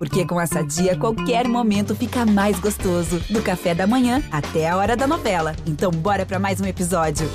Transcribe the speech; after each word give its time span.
Porque 0.00 0.24
com 0.24 0.40
essa 0.40 0.64
dia, 0.64 0.96
qualquer 0.96 1.46
momento 1.46 1.94
fica 1.94 2.24
mais 2.24 2.58
gostoso. 2.58 3.20
Do 3.28 3.42
café 3.42 3.74
da 3.74 3.86
manhã 3.86 4.22
até 4.32 4.66
a 4.66 4.74
hora 4.74 4.96
da 4.96 5.06
novela. 5.06 5.54
Então, 5.66 5.90
bora 5.90 6.24
para 6.24 6.38
mais 6.38 6.58
um 6.58 6.64
episódio. 6.64 7.28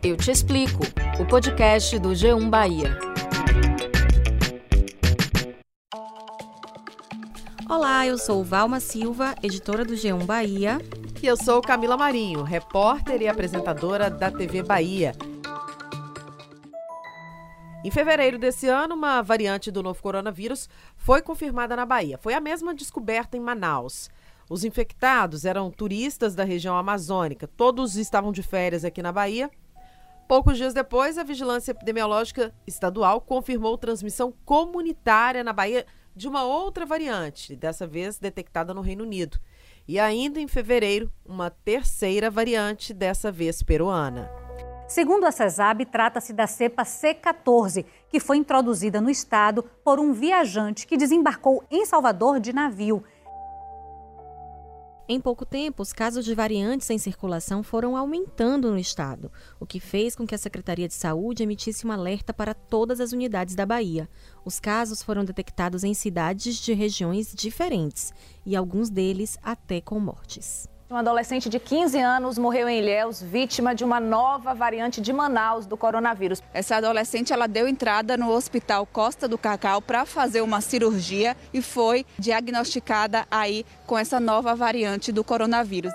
Eu 0.00 0.16
te 0.16 0.30
explico. 0.30 0.84
O 1.18 1.26
podcast 1.26 1.98
do 1.98 2.10
G1 2.10 2.48
Bahia. 2.48 2.96
Olá, 7.68 8.06
eu 8.06 8.16
sou 8.16 8.44
Valma 8.44 8.78
Silva, 8.78 9.34
editora 9.42 9.84
do 9.84 9.94
G1 9.94 10.24
Bahia. 10.24 10.80
E 11.20 11.26
eu 11.26 11.36
sou 11.36 11.60
Camila 11.60 11.96
Marinho, 11.96 12.44
repórter 12.44 13.22
e 13.22 13.26
apresentadora 13.26 14.08
da 14.08 14.30
TV 14.30 14.62
Bahia. 14.62 15.16
Em 17.84 17.90
fevereiro 17.90 18.38
desse 18.38 18.68
ano, 18.68 18.94
uma 18.94 19.20
variante 19.22 19.68
do 19.68 19.82
novo 19.82 20.00
coronavírus 20.00 20.68
foi 20.96 21.20
confirmada 21.20 21.74
na 21.74 21.84
Bahia. 21.84 22.16
Foi 22.16 22.32
a 22.32 22.40
mesma 22.40 22.72
descoberta 22.72 23.36
em 23.36 23.40
Manaus. 23.40 24.08
Os 24.48 24.62
infectados 24.62 25.44
eram 25.44 25.68
turistas 25.68 26.36
da 26.36 26.44
região 26.44 26.76
amazônica. 26.76 27.48
Todos 27.48 27.96
estavam 27.96 28.30
de 28.30 28.40
férias 28.40 28.84
aqui 28.84 29.02
na 29.02 29.10
Bahia. 29.10 29.50
Poucos 30.28 30.56
dias 30.56 30.72
depois, 30.72 31.18
a 31.18 31.24
Vigilância 31.24 31.72
Epidemiológica 31.72 32.54
Estadual 32.68 33.20
confirmou 33.20 33.76
transmissão 33.76 34.32
comunitária 34.44 35.42
na 35.42 35.52
Bahia 35.52 35.84
de 36.14 36.28
uma 36.28 36.44
outra 36.44 36.86
variante, 36.86 37.56
dessa 37.56 37.84
vez 37.84 38.16
detectada 38.16 38.72
no 38.72 38.80
Reino 38.80 39.02
Unido. 39.02 39.40
E 39.88 39.98
ainda 39.98 40.38
em 40.38 40.46
fevereiro, 40.46 41.12
uma 41.26 41.50
terceira 41.50 42.30
variante, 42.30 42.94
dessa 42.94 43.32
vez 43.32 43.60
peruana. 43.60 44.30
Segundo 44.92 45.24
a 45.24 45.32
CESAB, 45.32 45.86
trata-se 45.86 46.34
da 46.34 46.46
cepa 46.46 46.82
C14, 46.82 47.86
que 48.10 48.20
foi 48.20 48.36
introduzida 48.36 49.00
no 49.00 49.08
estado 49.08 49.64
por 49.82 49.98
um 49.98 50.12
viajante 50.12 50.86
que 50.86 50.98
desembarcou 50.98 51.64
em 51.70 51.86
Salvador 51.86 52.38
de 52.38 52.52
navio. 52.52 53.02
Em 55.08 55.18
pouco 55.18 55.46
tempo, 55.46 55.80
os 55.80 55.94
casos 55.94 56.26
de 56.26 56.34
variantes 56.34 56.90
em 56.90 56.98
circulação 56.98 57.62
foram 57.62 57.96
aumentando 57.96 58.70
no 58.70 58.78
estado, 58.78 59.32
o 59.58 59.64
que 59.64 59.80
fez 59.80 60.14
com 60.14 60.26
que 60.26 60.34
a 60.34 60.38
Secretaria 60.38 60.88
de 60.88 60.94
Saúde 60.94 61.42
emitisse 61.42 61.86
um 61.86 61.90
alerta 61.90 62.34
para 62.34 62.52
todas 62.52 63.00
as 63.00 63.12
unidades 63.12 63.54
da 63.54 63.64
Bahia. 63.64 64.06
Os 64.44 64.60
casos 64.60 65.02
foram 65.02 65.24
detectados 65.24 65.84
em 65.84 65.94
cidades 65.94 66.56
de 66.56 66.74
regiões 66.74 67.32
diferentes 67.34 68.12
e 68.44 68.54
alguns 68.54 68.90
deles 68.90 69.38
até 69.42 69.80
com 69.80 69.98
mortes. 69.98 70.70
Um 70.92 70.96
adolescente 70.96 71.48
de 71.48 71.58
15 71.58 71.98
anos 71.98 72.36
morreu 72.36 72.68
em 72.68 72.78
Ilhéus, 72.78 73.22
vítima 73.22 73.74
de 73.74 73.82
uma 73.82 73.98
nova 73.98 74.52
variante 74.52 75.00
de 75.00 75.10
Manaus 75.10 75.64
do 75.64 75.74
coronavírus. 75.74 76.42
Essa 76.52 76.76
adolescente 76.76 77.32
ela 77.32 77.46
deu 77.46 77.66
entrada 77.66 78.14
no 78.14 78.30
Hospital 78.30 78.84
Costa 78.84 79.26
do 79.26 79.38
Cacau 79.38 79.80
para 79.80 80.04
fazer 80.04 80.42
uma 80.42 80.60
cirurgia 80.60 81.34
e 81.50 81.62
foi 81.62 82.04
diagnosticada 82.18 83.26
aí 83.30 83.64
com 83.86 83.96
essa 83.96 84.20
nova 84.20 84.54
variante 84.54 85.10
do 85.10 85.24
coronavírus. 85.24 85.94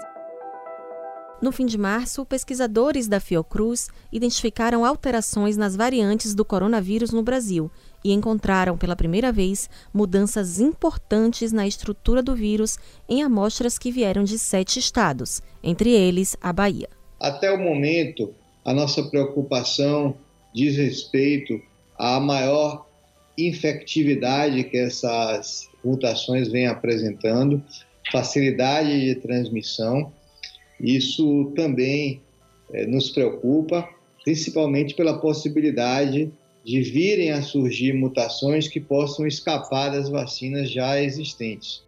No 1.39 1.51
fim 1.51 1.67
de 1.67 1.77
março, 1.77 2.25
pesquisadores 2.25 3.07
da 3.07 3.19
Fiocruz 3.19 3.89
identificaram 4.11 4.83
alterações 4.83 5.55
nas 5.55 5.75
variantes 5.75 6.33
do 6.33 6.43
coronavírus 6.43 7.11
no 7.11 7.21
Brasil 7.21 7.69
e 8.07 8.13
encontraram 8.13 8.77
pela 8.77 8.95
primeira 8.95 9.31
vez 9.31 9.69
mudanças 9.93 10.59
importantes 10.59 11.51
na 11.51 11.67
estrutura 11.67 12.21
do 12.23 12.35
vírus 12.35 12.77
em 13.07 13.21
amostras 13.21 13.77
que 13.77 13.91
vieram 13.91 14.23
de 14.23 14.39
sete 14.39 14.79
estados, 14.79 15.41
entre 15.63 15.91
eles 15.91 16.35
a 16.41 16.53
Bahia. 16.53 16.89
Até 17.19 17.51
o 17.51 17.57
momento, 17.57 18.33
a 18.63 18.73
nossa 18.73 19.03
preocupação 19.03 20.15
diz 20.53 20.77
respeito 20.77 21.61
à 21.97 22.19
maior 22.19 22.85
infectividade 23.37 24.63
que 24.63 24.77
essas 24.77 25.69
mutações 25.83 26.47
vêm 26.47 26.67
apresentando, 26.67 27.61
facilidade 28.11 28.99
de 29.01 29.15
transmissão 29.15 30.11
isso 30.79 31.51
também 31.55 32.21
é, 32.71 32.85
nos 32.85 33.09
preocupa, 33.09 33.87
principalmente 34.23 34.93
pela 34.93 35.19
possibilidade 35.19 36.31
de 36.67 36.81
virem 36.81 37.31
a 37.31 37.41
surgir 37.41 37.93
mutações 37.93 38.67
que 38.67 38.81
possam 38.81 39.25
escapar 39.25 39.89
das 39.89 40.09
vacinas 40.09 40.69
já 40.69 41.01
existentes. 41.01 41.81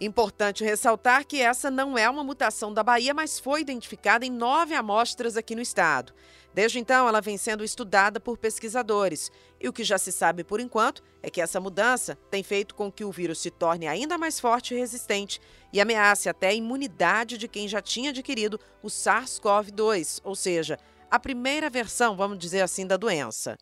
Importante 0.00 0.64
ressaltar 0.64 1.26
que 1.26 1.42
essa 1.42 1.70
não 1.70 1.98
é 1.98 2.08
uma 2.08 2.24
mutação 2.24 2.72
da 2.72 2.82
Bahia, 2.82 3.12
mas 3.12 3.38
foi 3.38 3.60
identificada 3.60 4.24
em 4.24 4.30
nove 4.30 4.74
amostras 4.74 5.36
aqui 5.36 5.54
no 5.54 5.60
estado. 5.60 6.14
Desde 6.54 6.78
então, 6.78 7.06
ela 7.06 7.20
vem 7.20 7.36
sendo 7.36 7.62
estudada 7.62 8.18
por 8.18 8.38
pesquisadores. 8.38 9.30
E 9.60 9.68
o 9.68 9.72
que 9.74 9.84
já 9.84 9.98
se 9.98 10.10
sabe 10.10 10.42
por 10.42 10.58
enquanto 10.58 11.02
é 11.22 11.28
que 11.28 11.42
essa 11.42 11.60
mudança 11.60 12.16
tem 12.30 12.42
feito 12.42 12.74
com 12.74 12.90
que 12.90 13.04
o 13.04 13.12
vírus 13.12 13.38
se 13.40 13.50
torne 13.50 13.86
ainda 13.86 14.16
mais 14.16 14.40
forte 14.40 14.72
e 14.72 14.78
resistente 14.78 15.38
e 15.70 15.82
ameace 15.82 16.30
até 16.30 16.48
a 16.48 16.54
imunidade 16.54 17.36
de 17.36 17.46
quem 17.46 17.68
já 17.68 17.82
tinha 17.82 18.08
adquirido 18.08 18.58
o 18.82 18.88
SARS-CoV-2, 18.88 20.22
ou 20.24 20.34
seja, 20.34 20.78
a 21.10 21.18
primeira 21.18 21.70
versão, 21.70 22.16
vamos 22.16 22.38
dizer 22.38 22.60
assim, 22.60 22.86
da 22.86 22.96
doença. 22.96 23.56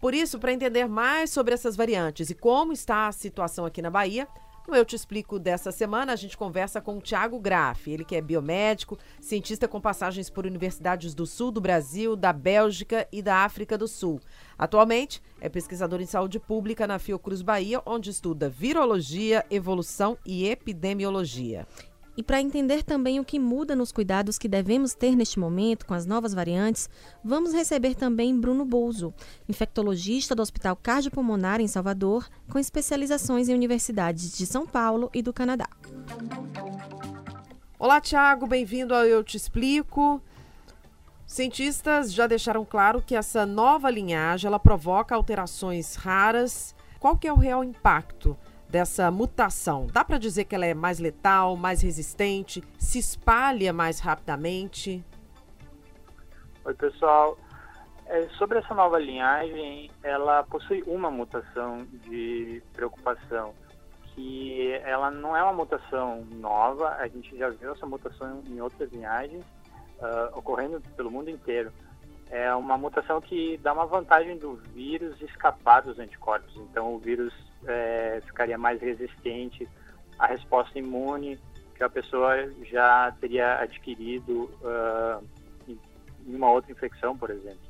Por 0.00 0.14
isso, 0.14 0.38
para 0.38 0.52
entender 0.52 0.86
mais 0.86 1.30
sobre 1.30 1.54
essas 1.54 1.74
variantes 1.74 2.30
e 2.30 2.34
como 2.34 2.72
está 2.72 3.08
a 3.08 3.12
situação 3.12 3.66
aqui 3.66 3.82
na 3.82 3.90
Bahia, 3.90 4.28
no 4.68 4.76
Eu 4.76 4.84
Te 4.84 4.94
Explico 4.94 5.38
dessa 5.38 5.72
semana, 5.72 6.12
a 6.12 6.16
gente 6.16 6.36
conversa 6.36 6.78
com 6.78 6.98
o 6.98 7.00
Tiago 7.00 7.40
Graff, 7.40 7.90
ele 7.90 8.04
que 8.04 8.14
é 8.14 8.20
biomédico, 8.20 8.98
cientista 9.18 9.66
com 9.66 9.80
passagens 9.80 10.28
por 10.28 10.44
universidades 10.44 11.14
do 11.14 11.26
sul 11.26 11.50
do 11.50 11.60
Brasil, 11.60 12.14
da 12.14 12.34
Bélgica 12.34 13.08
e 13.10 13.22
da 13.22 13.36
África 13.36 13.78
do 13.78 13.88
Sul. 13.88 14.20
Atualmente, 14.58 15.22
é 15.40 15.48
pesquisador 15.48 16.02
em 16.02 16.06
saúde 16.06 16.38
pública 16.38 16.86
na 16.86 16.98
Fiocruz 16.98 17.40
Bahia, 17.40 17.80
onde 17.86 18.10
estuda 18.10 18.50
virologia, 18.50 19.44
evolução 19.50 20.18
e 20.24 20.46
epidemiologia. 20.46 21.66
E 22.18 22.22
para 22.24 22.40
entender 22.40 22.82
também 22.82 23.20
o 23.20 23.24
que 23.24 23.38
muda 23.38 23.76
nos 23.76 23.92
cuidados 23.92 24.38
que 24.38 24.48
devemos 24.48 24.92
ter 24.92 25.14
neste 25.14 25.38
momento 25.38 25.86
com 25.86 25.94
as 25.94 26.04
novas 26.04 26.34
variantes, 26.34 26.90
vamos 27.22 27.52
receber 27.52 27.94
também 27.94 28.36
Bruno 28.36 28.64
Bouzo, 28.64 29.14
infectologista 29.48 30.34
do 30.34 30.42
Hospital 30.42 30.74
Cardiopulmonar 30.74 31.60
em 31.60 31.68
Salvador, 31.68 32.28
com 32.50 32.58
especializações 32.58 33.48
em 33.48 33.54
universidades 33.54 34.36
de 34.36 34.46
São 34.46 34.66
Paulo 34.66 35.08
e 35.14 35.22
do 35.22 35.32
Canadá. 35.32 35.68
Olá, 37.78 38.00
Tiago, 38.00 38.48
bem-vindo 38.48 38.96
ao 38.96 39.04
Eu 39.04 39.22
Te 39.22 39.36
Explico. 39.36 40.20
Cientistas 41.24 42.12
já 42.12 42.26
deixaram 42.26 42.64
claro 42.64 43.00
que 43.00 43.14
essa 43.14 43.46
nova 43.46 43.88
linhagem 43.88 44.48
ela 44.48 44.58
provoca 44.58 45.14
alterações 45.14 45.94
raras. 45.94 46.74
Qual 46.98 47.16
que 47.16 47.28
é 47.28 47.32
o 47.32 47.36
real 47.36 47.62
impacto 47.62 48.36
dessa 48.68 49.10
mutação? 49.10 49.86
Dá 49.92 50.04
para 50.04 50.18
dizer 50.18 50.44
que 50.44 50.54
ela 50.54 50.66
é 50.66 50.74
mais 50.74 50.98
letal, 50.98 51.56
mais 51.56 51.82
resistente, 51.82 52.62
se 52.78 52.98
espalha 52.98 53.72
mais 53.72 54.00
rapidamente? 54.00 55.04
Oi, 56.64 56.74
pessoal. 56.74 57.38
É, 58.06 58.26
sobre 58.38 58.58
essa 58.58 58.74
nova 58.74 58.98
linhagem, 58.98 59.90
ela 60.02 60.42
possui 60.44 60.82
uma 60.86 61.10
mutação 61.10 61.86
de 62.04 62.62
preocupação, 62.72 63.54
que 64.14 64.72
ela 64.84 65.10
não 65.10 65.36
é 65.36 65.42
uma 65.42 65.52
mutação 65.52 66.24
nova, 66.30 66.88
a 66.96 67.06
gente 67.06 67.36
já 67.36 67.50
viu 67.50 67.72
essa 67.72 67.86
mutação 67.86 68.42
em 68.46 68.60
outras 68.60 68.90
linhagens, 68.90 69.44
uh, 69.98 70.38
ocorrendo 70.38 70.80
pelo 70.96 71.10
mundo 71.10 71.28
inteiro. 71.28 71.70
É 72.30 72.54
uma 72.54 72.76
mutação 72.76 73.20
que 73.20 73.58
dá 73.58 73.72
uma 73.72 73.86
vantagem 73.86 74.38
do 74.38 74.56
vírus 74.74 75.20
escapar 75.22 75.82
dos 75.82 75.98
anticorpos. 75.98 76.54
Então, 76.56 76.94
o 76.94 76.98
vírus 76.98 77.32
é, 77.66 78.20
ficaria 78.26 78.58
mais 78.58 78.80
resistente 78.80 79.68
à 80.18 80.26
resposta 80.26 80.78
imune 80.78 81.38
que 81.74 81.84
a 81.84 81.88
pessoa 81.88 82.34
já 82.64 83.14
teria 83.20 83.60
adquirido 83.60 84.50
uh, 84.62 85.24
em 86.26 86.34
uma 86.34 86.50
outra 86.50 86.72
infecção, 86.72 87.16
por 87.16 87.30
exemplo. 87.30 87.68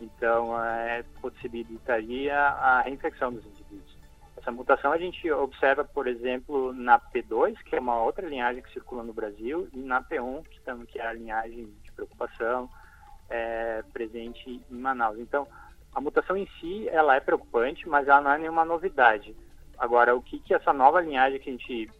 Então, 0.00 0.60
é, 0.64 1.04
possibilitaria 1.20 2.36
a 2.36 2.80
reinfecção 2.80 3.32
dos 3.32 3.46
indivíduos. 3.46 3.96
Essa 4.36 4.50
mutação 4.50 4.92
a 4.92 4.98
gente 4.98 5.30
observa, 5.30 5.84
por 5.84 6.08
exemplo, 6.08 6.72
na 6.72 6.98
P2, 6.98 7.54
que 7.62 7.76
é 7.76 7.80
uma 7.80 8.02
outra 8.02 8.26
linhagem 8.26 8.62
que 8.62 8.72
circula 8.72 9.04
no 9.04 9.12
Brasil, 9.12 9.68
e 9.72 9.78
na 9.78 10.02
P1, 10.02 10.42
que, 10.48 10.60
também, 10.62 10.86
que 10.86 10.98
é 10.98 11.06
a 11.06 11.12
linhagem 11.12 11.66
de 11.84 11.92
preocupação 11.92 12.68
é, 13.28 13.84
presente 13.92 14.60
em 14.70 14.74
Manaus. 14.74 15.18
Então, 15.18 15.46
a 15.94 16.00
mutação 16.00 16.36
em 16.36 16.46
si, 16.60 16.88
ela 16.88 17.16
é 17.16 17.20
preocupante, 17.20 17.88
mas 17.88 18.06
ela 18.06 18.20
não 18.20 18.32
é 18.32 18.38
nenhuma 18.38 18.64
novidade. 18.64 19.34
Agora, 19.78 20.14
o 20.14 20.22
que, 20.22 20.38
que 20.38 20.54
essa 20.54 20.72
nova 20.72 21.00
linhagem 21.00 21.40
que 21.40 21.48
a 21.48 21.52
gente 21.52 21.90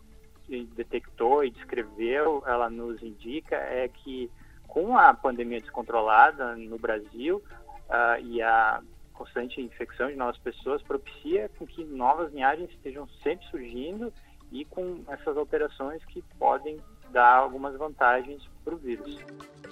detectou 0.75 1.45
e 1.45 1.51
descreveu, 1.51 2.43
ela 2.47 2.69
nos 2.69 3.03
indica 3.03 3.57
é 3.57 3.89
que 3.89 4.31
com 4.67 4.97
a 4.97 5.13
pandemia 5.15 5.61
descontrolada 5.61 6.57
no 6.57 6.79
Brasil 6.79 7.43
uh, 7.89 8.21
e 8.23 8.43
a 8.43 8.81
constante 9.13 9.61
infecção 9.61 10.09
de 10.09 10.17
novas 10.17 10.39
pessoas 10.39 10.83
propicia 10.83 11.51
com 11.59 11.67
que 11.67 11.85
novas 11.85 12.33
linhagens 12.33 12.71
estejam 12.71 13.07
sempre 13.23 13.47
surgindo 13.49 14.13
e 14.51 14.65
com 14.65 15.03
essas 15.09 15.37
alterações 15.37 16.05
que 16.07 16.23
podem 16.39 16.81
dá 17.11 17.37
algumas 17.37 17.77
vantagens 17.77 18.43
para 18.65 18.75
o 18.75 18.79
vírus. 18.79 19.19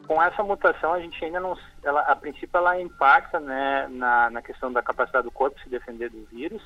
Com 0.06 0.22
essa 0.22 0.42
mutação, 0.42 0.92
a 0.92 1.00
gente 1.00 1.22
ainda 1.22 1.40
não, 1.40 1.56
ela, 1.82 2.00
a 2.00 2.16
princípio, 2.16 2.56
ela 2.56 2.80
impacta 2.80 3.38
né, 3.38 3.86
na, 3.90 4.30
na 4.30 4.42
questão 4.42 4.72
da 4.72 4.82
capacidade 4.82 5.24
do 5.24 5.30
corpo 5.30 5.60
se 5.60 5.68
defender 5.68 6.10
do 6.10 6.24
vírus 6.26 6.62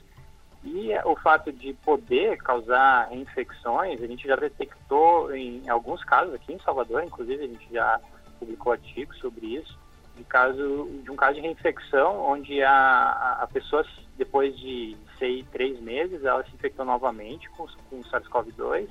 e 0.65 0.93
o 1.05 1.17
fato 1.17 1.53
de 1.53 1.75
poder 1.75 2.39
causar 2.39 3.09
reinfecções, 3.09 4.01
a 4.01 4.07
gente 4.07 4.27
já 4.29 4.37
detectou 4.37 5.35
em 5.35 5.69
alguns 5.69 6.05
casos 6.05 6.35
aqui 6.35 6.53
em 6.53 6.61
Salvador, 6.61 7.03
inclusive 7.03 7.45
a 7.45 7.49
gente 7.49 7.73
já 7.73 8.01
publicou 8.39 8.73
artigos 8.73 9.19
sobre 9.19 9.47
isso, 9.47 9.77
de, 10.17 10.25
caso, 10.25 10.89
de 11.03 11.11
um 11.11 11.17
caso 11.17 11.35
de 11.35 11.41
reinfecção, 11.41 12.21
onde 12.21 12.63
a, 12.63 13.39
a 13.41 13.47
pessoa, 13.49 13.85
depois 14.17 14.57
de 14.57 14.97
sei, 15.19 15.45
três 15.51 15.81
meses, 15.81 16.25
ela 16.25 16.45
se 16.45 16.55
infectou 16.55 16.85
novamente 16.85 17.51
com, 17.51 17.67
com 17.91 17.99
o 17.99 18.05
SARS-CoV-2. 18.05 18.89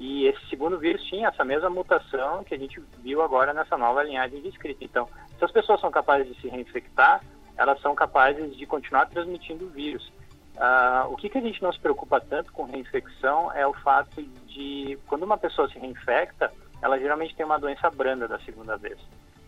E 0.00 0.26
esse 0.26 0.48
segundo 0.48 0.78
vírus 0.78 1.04
tinha 1.04 1.28
essa 1.28 1.44
mesma 1.44 1.68
mutação 1.68 2.42
que 2.42 2.54
a 2.54 2.58
gente 2.58 2.80
viu 3.02 3.20
agora 3.20 3.52
nessa 3.52 3.76
nova 3.76 4.02
linhagem 4.02 4.40
descrita. 4.40 4.82
Então, 4.82 5.06
se 5.38 5.44
as 5.44 5.52
pessoas 5.52 5.78
são 5.78 5.90
capazes 5.90 6.26
de 6.26 6.40
se 6.40 6.48
reinfectar, 6.48 7.22
elas 7.54 7.78
são 7.82 7.94
capazes 7.94 8.56
de 8.56 8.64
continuar 8.64 9.10
transmitindo 9.10 9.66
o 9.66 9.68
vírus. 9.68 10.10
Uh, 10.56 11.12
o 11.12 11.16
que, 11.16 11.28
que 11.28 11.36
a 11.36 11.42
gente 11.42 11.62
não 11.62 11.70
se 11.70 11.78
preocupa 11.78 12.18
tanto 12.18 12.50
com 12.50 12.64
reinfecção 12.64 13.52
é 13.52 13.66
o 13.66 13.74
fato 13.74 14.22
de, 14.46 14.98
quando 15.06 15.24
uma 15.24 15.36
pessoa 15.36 15.68
se 15.68 15.78
reinfecta, 15.78 16.50
ela 16.80 16.98
geralmente 16.98 17.36
tem 17.36 17.44
uma 17.44 17.58
doença 17.58 17.90
branda 17.90 18.26
da 18.26 18.38
segunda 18.38 18.78
vez. 18.78 18.98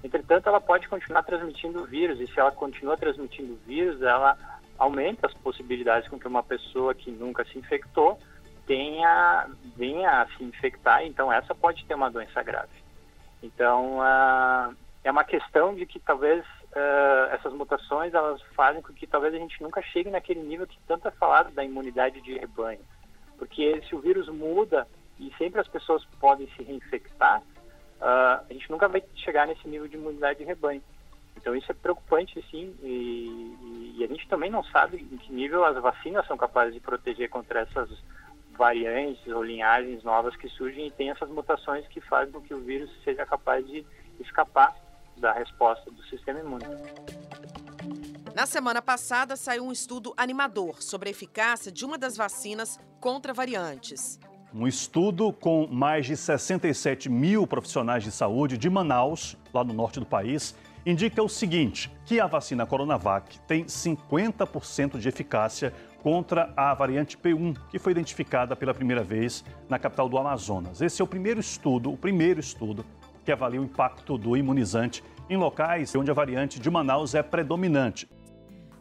Entretanto, 0.05 0.51
ela 0.51 0.61
pode 0.61 0.87
continuar 0.87 1.23
transmitindo 1.23 1.83
o 1.83 1.87
vírus, 1.87 2.21
e 2.21 2.27
se 2.27 2.39
ela 2.39 2.53
continua 2.53 2.99
transmitindo 2.99 3.55
o 3.55 3.61
vírus, 3.67 4.03
ela 4.03 4.37
aumenta 4.79 5.27
as 5.27 5.33
possibilidades 5.33 6.11
com 6.11 6.19
que 6.19 6.29
uma 6.29 6.43
pessoa 6.43 6.95
que 6.95 7.11
nunca 7.11 7.43
se 7.47 7.59
infectou 7.59 8.19
tenha, 8.67 9.49
venha 9.77 10.23
a 10.23 10.27
se 10.29 10.45
infectar, 10.45 11.05
então 11.05 11.33
essa 11.33 11.55
pode 11.55 11.85
ter 11.85 11.95
uma 11.95 12.11
doença 12.11 12.43
grave. 12.43 12.83
Então, 13.43 13.99
uh, 13.99 14.75
é 15.03 15.11
uma 15.11 15.25
questão 15.25 15.75
de 15.75 15.85
que 15.85 15.99
talvez 15.99 16.45
uh, 16.45 17.33
essas 17.33 17.53
mutações 17.53 18.15
elas 18.15 18.41
fazem 18.55 18.81
com 18.83 18.93
que 18.93 19.07
talvez 19.07 19.35
a 19.35 19.39
gente 19.39 19.61
nunca 19.63 19.83
chegue 19.83 20.11
naquele 20.11 20.41
nível 20.41 20.67
que 20.67 20.79
tanto 20.87 21.09
é 21.09 21.11
falado 21.11 21.53
da 21.53 21.65
imunidade 21.65 22.21
de 22.21 22.39
rebanho. 22.39 22.81
Porque 23.37 23.83
se 23.89 23.95
o 23.95 24.01
vírus 24.01 24.29
muda 24.29 24.87
e 25.19 25.33
sempre 25.37 25.61
as 25.61 25.69
pessoas 25.69 26.05
podem 26.21 26.49
se 26.57 26.63
reinfectar, 26.63 27.41
uh, 27.41 28.45
a 28.49 28.53
gente 28.53 28.71
nunca 28.71 28.89
vai 28.89 29.03
chegar 29.17 29.47
nesse 29.47 29.67
nível 29.69 29.89
de 29.89 29.97
imunidade 29.97 30.39
de 30.39 30.45
rebanho. 30.45 30.83
Então 31.37 31.57
isso 31.57 31.73
é 31.73 31.75
preocupante, 31.75 32.45
sim, 32.51 32.77
e, 32.83 33.97
e, 33.99 34.05
a 34.05 34.07
gente 34.07 34.29
também 34.29 34.51
não 34.51 34.63
sabe 34.65 34.99
em 34.99 35.17
que 35.17 35.33
nível 35.33 35.65
as 35.65 35.77
vacinas 35.81 36.27
são 36.27 36.37
capazes 36.37 36.75
de 36.75 36.81
proteger 36.81 37.29
contra 37.31 37.61
essas 37.61 37.91
variantes 38.57 39.27
ou 39.29 39.43
linhagens 39.43 40.03
novas 40.03 40.37
que 40.37 40.49
surgem 40.49 40.87
e 40.87 40.91
tem 40.91 41.11
essas 41.11 41.29
mutações 41.31 41.87
que 41.89 42.01
fazem 42.01 42.33
com 42.33 42.41
que 42.41 42.55
o 42.55 42.61
vírus 42.61 42.91
seja 43.03 43.25
capaz 43.27 43.67
de 43.67 43.85
escapar 44.21 44.75
da 45.17 45.33
resposta 45.33 45.91
do 45.91 46.03
sistema 46.05 46.41
imune. 46.41 46.65
Na 48.35 48.47
semana 48.47 48.81
passada 48.81 49.37
saiu 49.37 49.65
um 49.65 49.73
estudo 49.73 50.15
animador 50.17 50.83
sobre 50.83 51.09
a 51.09 51.13
eficácia 51.13 51.71
de 51.71 51.85
uma 51.85 51.99
das 51.99 52.17
vacinas 52.17 52.81
contra 52.99 53.35
variantes. 53.35 54.19
Um 54.55 54.67
estudo 54.67 55.33
com 55.33 55.67
mais 55.67 56.07
de 56.07 56.17
67 56.17 57.09
mil 57.09 57.47
profissionais 57.47 58.05
de 58.05 58.11
saúde 58.11 58.59
de 58.59 58.69
Manaus, 58.69 59.37
lá 59.53 59.65
no 59.65 59.73
norte 59.73 59.99
do 59.99 60.07
país, 60.07 60.55
indica 60.85 61.23
o 61.23 61.29
seguinte: 61.29 61.91
que 62.05 62.21
a 62.21 62.27
vacina 62.27 62.67
Coronavac 62.67 63.39
tem 63.41 63.65
50% 63.65 64.99
de 64.99 65.09
eficácia 65.09 65.73
contra 66.03 66.53
a 66.57 66.75
variante 66.75 67.17
P1, 67.17 67.57
que 67.71 67.79
foi 67.79 67.93
identificada 67.93 68.57
pela 68.57 68.75
primeira 68.75 69.05
vez 69.05 69.45
na 69.69 69.79
capital 69.79 70.09
do 70.09 70.19
Amazonas. 70.19 70.81
Esse 70.81 71.01
é 71.01 71.05
o 71.05 71.07
primeiro 71.07 71.39
estudo, 71.39 71.93
o 71.93 71.97
primeiro 71.97 72.41
estudo 72.41 72.85
que 73.25 73.31
avalia 73.31 73.61
o 73.61 73.65
impacto 73.65 74.19
do 74.19 74.37
imunizante 74.37 75.05
em 75.31 75.37
locais 75.37 75.95
onde 75.95 76.11
a 76.11 76.15
variante 76.15 76.59
de 76.59 76.69
Manaus 76.69 77.15
é 77.15 77.23
predominante. 77.23 78.11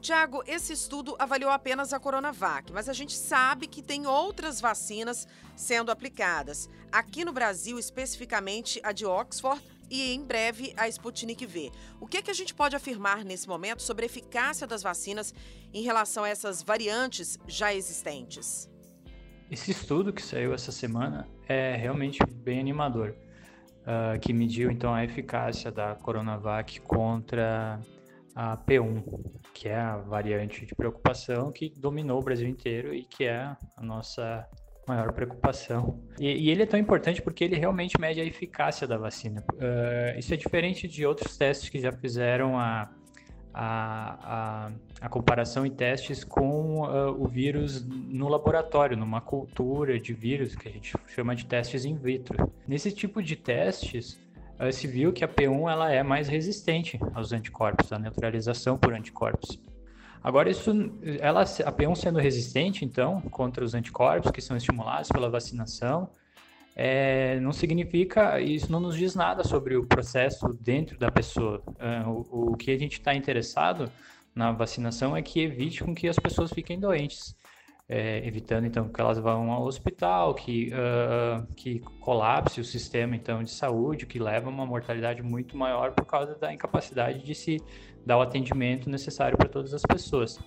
Tiago, 0.01 0.41
esse 0.47 0.73
estudo 0.73 1.15
avaliou 1.19 1.51
apenas 1.51 1.93
a 1.93 1.99
Coronavac, 1.99 2.73
mas 2.73 2.89
a 2.89 2.93
gente 2.93 3.15
sabe 3.15 3.67
que 3.67 3.83
tem 3.83 4.07
outras 4.07 4.59
vacinas 4.59 5.27
sendo 5.55 5.91
aplicadas. 5.91 6.67
Aqui 6.91 7.23
no 7.23 7.31
Brasil, 7.31 7.77
especificamente 7.77 8.81
a 8.83 8.91
de 8.91 9.05
Oxford 9.05 9.61
e 9.91 10.15
em 10.15 10.23
breve 10.23 10.73
a 10.77 10.87
Sputnik 10.87 11.45
V. 11.45 11.69
O 11.99 12.07
que 12.07 12.17
é 12.17 12.21
que 12.21 12.31
a 12.31 12.33
gente 12.33 12.53
pode 12.53 12.75
afirmar 12.75 13.25
nesse 13.25 13.47
momento 13.47 13.81
sobre 13.81 14.05
a 14.05 14.07
eficácia 14.07 14.65
das 14.65 14.81
vacinas 14.81 15.35
em 15.73 15.83
relação 15.83 16.23
a 16.23 16.29
essas 16.29 16.63
variantes 16.63 17.37
já 17.45 17.73
existentes? 17.73 18.71
Esse 19.51 19.71
estudo 19.71 20.13
que 20.13 20.21
saiu 20.21 20.53
essa 20.53 20.71
semana 20.71 21.27
é 21.45 21.75
realmente 21.75 22.19
bem 22.25 22.61
animador, 22.61 23.13
uh, 23.81 24.17
que 24.21 24.31
mediu 24.31 24.71
então 24.71 24.93
a 24.93 25.03
eficácia 25.03 25.69
da 25.69 25.93
Coronavac 25.95 26.79
contra 26.79 27.77
a 28.33 28.55
P1, 28.55 29.03
que 29.53 29.67
é 29.67 29.75
a 29.75 29.97
variante 29.97 30.65
de 30.65 30.73
preocupação 30.73 31.51
que 31.51 31.69
dominou 31.77 32.21
o 32.21 32.23
Brasil 32.23 32.47
inteiro 32.47 32.93
e 32.93 33.03
que 33.03 33.25
é 33.25 33.55
a 33.75 33.81
nossa 33.81 34.47
maior 34.87 35.11
preocupação. 35.13 35.99
E, 36.19 36.27
e 36.27 36.49
ele 36.49 36.63
é 36.63 36.65
tão 36.65 36.79
importante 36.79 37.21
porque 37.21 37.43
ele 37.43 37.55
realmente 37.55 37.99
mede 37.99 38.19
a 38.19 38.25
eficácia 38.25 38.87
da 38.87 38.97
vacina. 38.97 39.43
Uh, 39.53 40.17
isso 40.17 40.33
é 40.33 40.37
diferente 40.37 40.87
de 40.87 41.05
outros 41.05 41.37
testes 41.37 41.69
que 41.69 41.79
já 41.79 41.91
fizeram 41.91 42.57
a, 42.57 42.89
a, 43.53 44.67
a, 44.67 44.71
a 45.01 45.09
comparação 45.09 45.65
em 45.65 45.71
testes 45.71 46.23
com 46.23 46.81
uh, 46.81 47.11
o 47.21 47.27
vírus 47.27 47.85
no 47.85 48.27
laboratório, 48.27 48.97
numa 48.97 49.21
cultura 49.21 49.99
de 49.99 50.13
vírus 50.13 50.55
que 50.55 50.67
a 50.67 50.71
gente 50.71 50.95
chama 51.07 51.35
de 51.35 51.45
testes 51.45 51.85
in 51.85 51.95
vitro. 51.95 52.51
Nesse 52.67 52.91
tipo 52.91 53.21
de 53.21 53.35
testes, 53.35 54.19
se 54.71 54.85
viu 54.85 55.11
que 55.11 55.23
a 55.23 55.27
P1 55.27 55.71
ela 55.71 55.91
é 55.91 56.03
mais 56.03 56.27
resistente 56.27 56.99
aos 57.15 57.33
anticorpos, 57.33 57.91
à 57.91 57.97
neutralização 57.97 58.77
por 58.77 58.93
anticorpos. 58.93 59.59
Agora, 60.23 60.49
isso, 60.49 60.71
ela, 61.19 61.41
a 61.41 61.71
P1 61.71 61.95
sendo 61.95 62.19
resistente, 62.19 62.85
então, 62.85 63.21
contra 63.21 63.63
os 63.63 63.73
anticorpos 63.73 64.31
que 64.31 64.41
são 64.41 64.55
estimulados 64.55 65.09
pela 65.09 65.29
vacinação, 65.29 66.09
é, 66.75 67.39
não 67.39 67.51
significa, 67.51 68.39
isso 68.39 68.71
não 68.71 68.79
nos 68.79 68.95
diz 68.95 69.15
nada 69.15 69.43
sobre 69.43 69.75
o 69.75 69.85
processo 69.85 70.47
dentro 70.61 70.97
da 70.97 71.11
pessoa. 71.11 71.61
É, 71.79 72.01
o, 72.07 72.51
o 72.51 72.57
que 72.57 72.71
a 72.71 72.77
gente 72.77 72.93
está 72.93 73.13
interessado 73.15 73.91
na 74.33 74.51
vacinação 74.51 75.17
é 75.17 75.21
que 75.21 75.41
evite 75.41 75.83
com 75.83 75.93
que 75.93 76.07
as 76.07 76.17
pessoas 76.17 76.51
fiquem 76.51 76.79
doentes 76.79 77.35
é, 77.91 78.25
evitando 78.25 78.65
então 78.65 78.87
que 78.87 79.01
elas 79.01 79.19
vão 79.19 79.51
ao 79.51 79.65
hospital, 79.65 80.33
que, 80.33 80.71
uh, 80.71 81.45
que 81.55 81.79
colapse 81.99 82.61
o 82.61 82.63
sistema 82.63 83.17
então 83.17 83.43
de 83.43 83.51
saúde, 83.51 84.05
que 84.05 84.17
leva 84.17 84.47
a 84.47 84.49
uma 84.49 84.65
mortalidade 84.65 85.21
muito 85.21 85.57
maior 85.57 85.91
por 85.91 86.05
causa 86.05 86.33
da 86.35 86.53
incapacidade 86.53 87.21
de 87.21 87.35
se 87.35 87.57
dar 88.05 88.17
o 88.17 88.21
atendimento 88.21 88.89
necessário 88.89 89.37
para 89.37 89.49
todas 89.49 89.73
as 89.73 89.81
pessoas. 89.81 90.39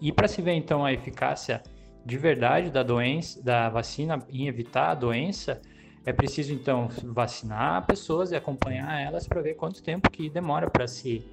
E 0.00 0.10
para 0.10 0.26
se 0.26 0.42
ver 0.42 0.54
então 0.54 0.84
a 0.84 0.92
eficácia 0.92 1.62
de 2.04 2.18
verdade 2.18 2.68
da 2.68 2.82
doença, 2.82 3.40
da 3.40 3.68
vacina 3.68 4.18
em 4.28 4.48
evitar 4.48 4.90
a 4.90 4.94
doença, 4.96 5.62
é 6.04 6.12
preciso 6.12 6.52
então 6.52 6.88
vacinar 7.04 7.86
pessoas 7.86 8.32
e 8.32 8.34
acompanhar 8.34 9.00
elas 9.00 9.28
para 9.28 9.40
ver 9.40 9.54
quanto 9.54 9.80
tempo 9.80 10.10
que 10.10 10.28
demora 10.28 10.68
para 10.68 10.88
se 10.88 11.24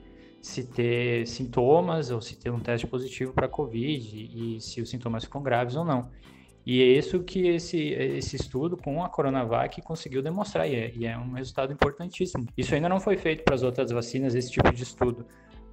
se 0.44 0.66
ter 0.66 1.26
sintomas 1.26 2.12
ou 2.12 2.20
se 2.20 2.36
ter 2.36 2.52
um 2.52 2.60
teste 2.60 2.86
positivo 2.86 3.32
para 3.32 3.48
Covid 3.48 4.30
e 4.36 4.60
se 4.60 4.82
os 4.82 4.90
sintomas 4.90 5.24
ficam 5.24 5.42
graves 5.42 5.78
ou 5.78 5.86
não. 5.86 6.12
E 6.66 6.82
é 6.82 6.86
isso 6.86 7.24
que 7.24 7.48
esse, 7.48 7.80
esse 7.80 8.36
estudo 8.36 8.76
com 8.76 9.02
a 9.02 9.08
Coronavac 9.08 9.82
conseguiu 9.82 10.22
demonstrar, 10.22 10.68
e 10.70 10.76
é, 10.76 10.92
e 10.94 11.06
é 11.06 11.18
um 11.18 11.32
resultado 11.32 11.72
importantíssimo. 11.72 12.46
Isso 12.58 12.76
ainda 12.76 12.90
não 12.90 13.00
foi 13.00 13.16
feito 13.16 13.42
para 13.46 13.56
as 13.56 13.64
outras 13.64 13.90
vacinas, 13.90 14.36
esse 14.36 14.52
tipo 14.52 14.72
de 14.74 14.84
estudo. 14.84 15.26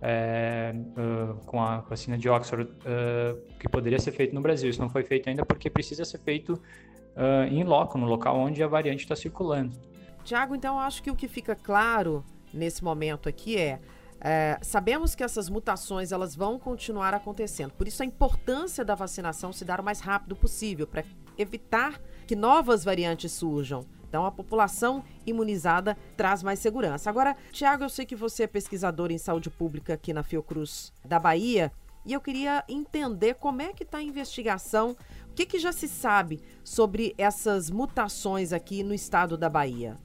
É, 0.02 0.72
uh, 0.74 1.44
com 1.44 1.60
a 1.60 1.80
vacina 1.80 2.16
de 2.16 2.26
Oxford, 2.26 2.70
uh, 2.70 3.58
que 3.58 3.68
poderia 3.68 3.98
ser 3.98 4.12
feito 4.12 4.34
no 4.34 4.40
Brasil. 4.40 4.70
Isso 4.70 4.80
não 4.80 4.88
foi 4.88 5.02
feito 5.02 5.28
ainda 5.28 5.44
porque 5.44 5.68
precisa 5.68 6.06
ser 6.06 6.18
feito 6.20 6.54
uh, 6.54 7.44
em 7.50 7.62
loco, 7.64 7.98
no 7.98 8.06
local 8.06 8.38
onde 8.38 8.62
a 8.62 8.66
variante 8.66 9.00
está 9.00 9.14
circulando. 9.14 9.76
Tiago, 10.24 10.54
então 10.54 10.78
acho 10.78 11.02
que 11.02 11.10
o 11.10 11.14
que 11.14 11.28
fica 11.28 11.54
claro 11.54 12.24
nesse 12.54 12.82
momento 12.82 13.28
aqui 13.28 13.58
é 13.58 13.78
é, 14.20 14.58
sabemos 14.60 15.14
que 15.14 15.24
essas 15.24 15.48
mutações 15.48 16.12
elas 16.12 16.36
vão 16.36 16.58
continuar 16.58 17.14
acontecendo, 17.14 17.72
por 17.72 17.88
isso 17.88 18.02
a 18.02 18.06
importância 18.06 18.84
da 18.84 18.94
vacinação 18.94 19.52
se 19.52 19.64
dar 19.64 19.80
o 19.80 19.84
mais 19.84 20.00
rápido 20.00 20.36
possível 20.36 20.86
para 20.86 21.04
evitar 21.38 21.98
que 22.26 22.36
novas 22.36 22.84
variantes 22.84 23.32
surjam. 23.32 23.84
Então, 24.08 24.26
a 24.26 24.32
população 24.32 25.04
imunizada 25.24 25.96
traz 26.16 26.42
mais 26.42 26.58
segurança. 26.58 27.08
Agora, 27.08 27.36
Tiago, 27.52 27.84
eu 27.84 27.88
sei 27.88 28.04
que 28.04 28.16
você 28.16 28.42
é 28.42 28.46
pesquisador 28.48 29.12
em 29.12 29.18
saúde 29.18 29.48
pública 29.48 29.94
aqui 29.94 30.12
na 30.12 30.24
Fiocruz 30.24 30.92
da 31.04 31.18
Bahia 31.20 31.70
e 32.04 32.12
eu 32.12 32.20
queria 32.20 32.64
entender 32.68 33.34
como 33.34 33.62
é 33.62 33.72
que 33.72 33.84
está 33.84 33.98
a 33.98 34.02
investigação, 34.02 34.96
o 35.30 35.34
que, 35.34 35.46
que 35.46 35.60
já 35.60 35.70
se 35.70 35.86
sabe 35.86 36.40
sobre 36.64 37.14
essas 37.16 37.70
mutações 37.70 38.52
aqui 38.52 38.82
no 38.82 38.92
estado 38.92 39.36
da 39.36 39.48
Bahia. 39.48 39.96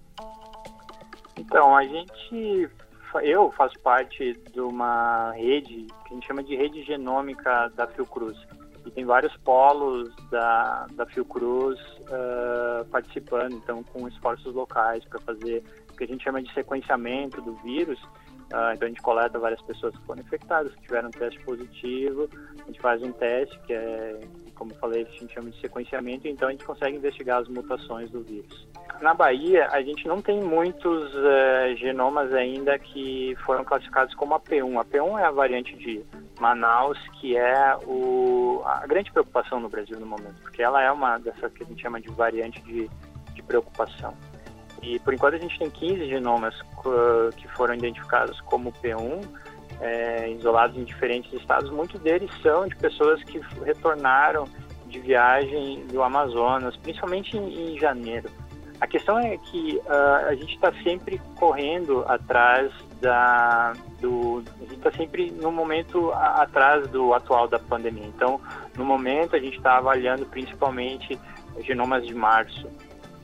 Então, 1.36 1.76
a 1.76 1.84
gente 1.84 2.70
eu 3.22 3.52
faço 3.52 3.80
parte 3.80 4.34
de 4.52 4.60
uma 4.60 5.32
rede 5.32 5.88
que 6.06 6.12
a 6.12 6.14
gente 6.14 6.28
chama 6.28 6.44
de 6.44 6.56
rede 6.56 6.84
genômica 6.84 7.72
da 7.76 7.88
Fiocruz. 7.88 8.38
E 8.86 8.92
tem 8.92 9.04
vários 9.04 9.36
polos 9.38 10.14
da, 10.30 10.86
da 10.94 11.06
Fiocruz 11.08 11.80
uh, 11.80 12.86
participando, 12.92 13.54
então, 13.54 13.84
com 13.84 14.08
esforços 14.08 14.54
locais 14.54 15.04
para 15.06 15.20
fazer 15.22 15.64
o 15.92 15.98
que 15.98 16.04
a 16.04 16.08
gente 16.08 16.24
chama 16.24 16.42
de 16.42 16.54
sequenciamento 16.54 17.42
do 17.42 17.54
vírus. 17.56 18.02
Uh, 18.04 18.74
então, 18.74 18.86
a 18.86 18.88
gente 18.88 19.02
coleta 19.02 19.40
várias 19.40 19.62
pessoas 19.64 19.96
que 19.98 20.06
foram 20.06 20.22
infectadas, 20.22 20.74
que 20.76 20.82
tiveram 20.82 21.08
um 21.08 21.12
teste 21.12 21.40
positivo, 21.44 22.30
a 22.62 22.68
gente 22.68 22.80
faz 22.80 23.02
um 23.02 23.12
teste, 23.12 23.60
que 23.66 23.74
é, 23.74 24.20
como 24.56 24.74
falei, 24.76 25.04
a 25.04 25.20
gente 25.20 25.34
chama 25.34 25.50
de 25.50 25.60
sequenciamento, 25.60 26.28
então 26.28 26.48
a 26.48 26.52
gente 26.52 26.66
consegue 26.66 26.98
investigar 26.98 27.42
as 27.42 27.48
mutações 27.48 28.10
do 28.10 28.22
vírus. 28.22 28.68
Na 29.02 29.14
Bahia, 29.14 29.68
a 29.72 29.82
gente 29.82 30.08
não 30.08 30.22
tem 30.22 30.42
muitos 30.42 31.14
uh, 31.14 31.76
genomas 31.78 32.34
ainda 32.34 32.80
que 32.80 33.36
foram 33.46 33.64
classificados 33.64 34.16
como 34.16 34.40
AP1. 34.40 34.80
A 34.80 34.86
P1 34.86 35.20
é 35.20 35.24
a 35.26 35.32
variante 35.32 35.76
de 35.76 36.04
Manaus, 36.40 36.98
que 37.20 37.38
é 37.38 37.76
o, 37.86 38.62
a 38.66 38.88
grande 38.88 39.12
preocupação 39.12 39.60
no 39.60 39.70
Brasil 39.70 40.00
no 40.00 40.06
momento, 40.06 40.42
porque 40.42 40.64
ela 40.64 40.82
é 40.82 40.92
uma 40.92 41.18
dessas 41.18 41.52
que 41.54 41.64
a 41.64 41.66
gente 41.66 41.82
chama 41.82 42.00
de 42.00 42.10
variante 42.10 42.62
de, 42.62 42.90
de 43.34 43.44
preocupação. 43.44 44.14
E 44.82 45.00
por 45.00 45.14
enquanto 45.14 45.36
a 45.36 45.40
gente 45.40 45.58
tem 45.58 45.70
15 45.70 46.08
genomas 46.08 46.56
que 47.38 47.48
foram 47.50 47.74
identificados 47.74 48.40
como 48.42 48.72
P1, 48.72 49.26
é, 49.82 50.30
isolados 50.32 50.78
em 50.78 50.84
diferentes 50.84 51.32
estados. 51.34 51.70
Muitos 51.72 52.00
deles 52.02 52.30
são 52.42 52.68
de 52.68 52.76
pessoas 52.76 53.24
que 53.24 53.40
retornaram 53.64 54.46
de 54.88 55.00
viagem 55.00 55.86
do 55.88 56.02
Amazonas, 56.02 56.76
principalmente 56.78 57.38
em, 57.38 57.74
em 57.74 57.80
janeiro. 57.80 58.30
A 58.80 58.88
questão 58.88 59.18
é 59.18 59.38
que 59.38 59.80
uh, 59.86 60.28
a 60.28 60.36
gente 60.36 60.54
está 60.54 60.72
sempre 60.84 61.20
correndo 61.36 62.04
atrás 62.08 62.72
da, 63.00 63.74
do, 64.02 64.44
a 64.58 64.64
gente 64.64 64.76
está 64.76 64.92
sempre 64.92 65.32
no 65.32 65.52
momento 65.52 66.12
a, 66.12 66.44
atrás 66.44 66.88
do 66.90 67.14
atual 67.14 67.48
da 67.48 67.58
pandemia. 67.58 68.06
Então, 68.06 68.40
no 68.78 68.84
momento 68.84 69.36
a 69.36 69.40
gente 69.40 69.58
está 69.58 69.78
avaliando 69.78 70.26
principalmente 70.26 71.18
genomas 71.62 72.06
de 72.06 72.14
março 72.14 72.68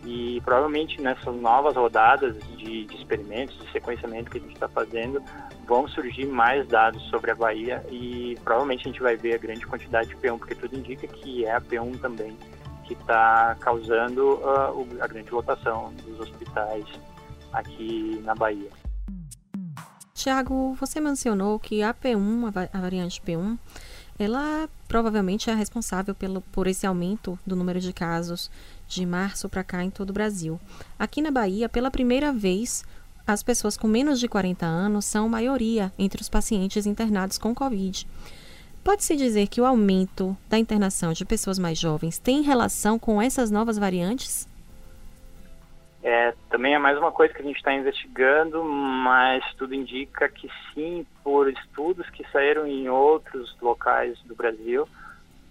e 0.05 0.41
provavelmente 0.43 1.01
nessas 1.01 1.35
novas 1.35 1.75
rodadas 1.75 2.35
de, 2.57 2.85
de 2.85 2.95
experimentos, 2.95 3.57
de 3.59 3.71
sequenciamento 3.71 4.31
que 4.31 4.37
a 4.37 4.41
gente 4.41 4.53
está 4.53 4.69
fazendo, 4.69 5.21
vão 5.71 5.87
surgir 5.87 6.25
mais 6.25 6.67
dados 6.67 7.01
sobre 7.03 7.31
a 7.31 7.35
Bahia 7.35 7.81
e 7.89 8.37
provavelmente 8.43 8.81
a 8.81 8.91
gente 8.91 9.01
vai 9.01 9.15
ver 9.15 9.35
a 9.35 9.37
grande 9.37 9.65
quantidade 9.65 10.09
de 10.09 10.17
P1, 10.17 10.37
porque 10.37 10.53
tudo 10.53 10.77
indica 10.77 11.07
que 11.07 11.45
é 11.45 11.55
a 11.55 11.61
P1 11.61 11.97
também 12.01 12.37
que 12.83 12.91
está 12.91 13.55
causando 13.57 14.33
uh, 14.33 14.85
a 14.99 15.07
grande 15.07 15.31
lotação 15.31 15.93
dos 16.03 16.19
hospitais 16.19 16.83
aqui 17.53 18.21
na 18.25 18.35
Bahia. 18.35 18.69
Tiago, 20.13 20.73
você 20.73 20.99
mencionou 20.99 21.57
que 21.57 21.81
a 21.81 21.93
P1, 21.93 22.67
a 22.73 22.81
variante 22.81 23.21
P1, 23.21 23.57
ela 24.19 24.67
provavelmente 24.89 25.49
é 25.49 25.53
responsável 25.53 26.13
pelo, 26.13 26.41
por 26.41 26.67
esse 26.67 26.85
aumento 26.85 27.39
do 27.47 27.55
número 27.55 27.79
de 27.79 27.93
casos 27.93 28.51
de 28.89 29.05
março 29.05 29.47
para 29.47 29.63
cá 29.63 29.81
em 29.81 29.89
todo 29.89 30.09
o 30.09 30.13
Brasil. 30.13 30.59
Aqui 30.99 31.21
na 31.21 31.31
Bahia, 31.31 31.69
pela 31.69 31.89
primeira 31.89 32.33
vez, 32.33 32.83
as 33.31 33.41
pessoas 33.41 33.77
com 33.77 33.87
menos 33.87 34.19
de 34.19 34.27
40 34.27 34.65
anos 34.65 35.05
são 35.05 35.29
maioria 35.29 35.91
entre 35.97 36.21
os 36.21 36.29
pacientes 36.29 36.85
internados 36.85 37.37
com 37.37 37.55
Covid. 37.55 38.05
Pode-se 38.83 39.15
dizer 39.15 39.47
que 39.47 39.61
o 39.61 39.65
aumento 39.65 40.35
da 40.49 40.57
internação 40.57 41.13
de 41.13 41.23
pessoas 41.23 41.57
mais 41.57 41.77
jovens 41.77 42.19
tem 42.19 42.41
relação 42.41 42.97
com 42.97 43.21
essas 43.21 43.51
novas 43.51 43.77
variantes? 43.77 44.49
É, 46.03 46.33
também 46.49 46.73
é 46.73 46.79
mais 46.79 46.97
uma 46.97 47.11
coisa 47.11 47.31
que 47.31 47.41
a 47.41 47.45
gente 47.45 47.57
está 47.57 47.71
investigando, 47.73 48.63
mas 48.63 49.43
tudo 49.55 49.75
indica 49.75 50.27
que 50.27 50.49
sim, 50.73 51.05
por 51.23 51.47
estudos 51.47 52.09
que 52.09 52.25
saíram 52.31 52.65
em 52.65 52.89
outros 52.89 53.55
locais 53.61 54.19
do 54.23 54.35
Brasil 54.35 54.83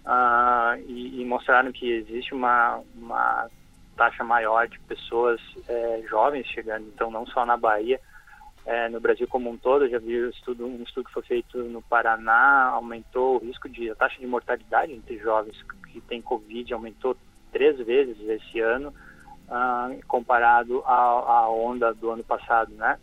uh, 0.05 0.75
e, 0.87 1.21
e, 1.21 1.25
mostraram 1.25 1.71
que 1.71 1.89
existe 1.89 2.33
uma, 2.33 2.81
uma 2.97 3.49
taxa 4.01 4.23
maior 4.23 4.67
de 4.67 4.79
pessoas 4.79 5.39
é, 5.69 6.03
jovens 6.09 6.47
chegando, 6.47 6.87
então 6.87 7.11
não 7.11 7.23
só 7.27 7.45
na 7.45 7.55
Bahia, 7.55 7.99
é, 8.65 8.89
no 8.89 8.99
Brasil 8.99 9.27
como 9.27 9.47
um 9.47 9.57
todo, 9.57 9.87
já 9.87 9.99
vi 9.99 10.25
um 10.25 10.29
estudo, 10.29 10.65
um 10.65 10.81
estudo 10.81 11.05
que 11.05 11.13
foi 11.13 11.21
feito 11.21 11.59
no 11.59 11.83
Paraná, 11.83 12.71
aumentou 12.73 13.35
o 13.35 13.45
risco 13.45 13.69
de, 13.69 13.91
a 13.91 13.95
taxa 13.95 14.19
de 14.19 14.25
mortalidade 14.25 14.91
entre 14.91 15.19
jovens 15.19 15.55
que 15.91 16.01
têm 16.01 16.19
Covid 16.19 16.73
aumentou 16.73 17.15
três 17.51 17.77
vezes 17.77 18.17
esse 18.27 18.59
ano, 18.59 18.91
uh, 19.47 20.07
comparado 20.07 20.81
à 20.87 21.47
onda 21.49 21.93
do 21.93 22.09
ano 22.09 22.23
passado, 22.23 22.73
né? 22.73 22.97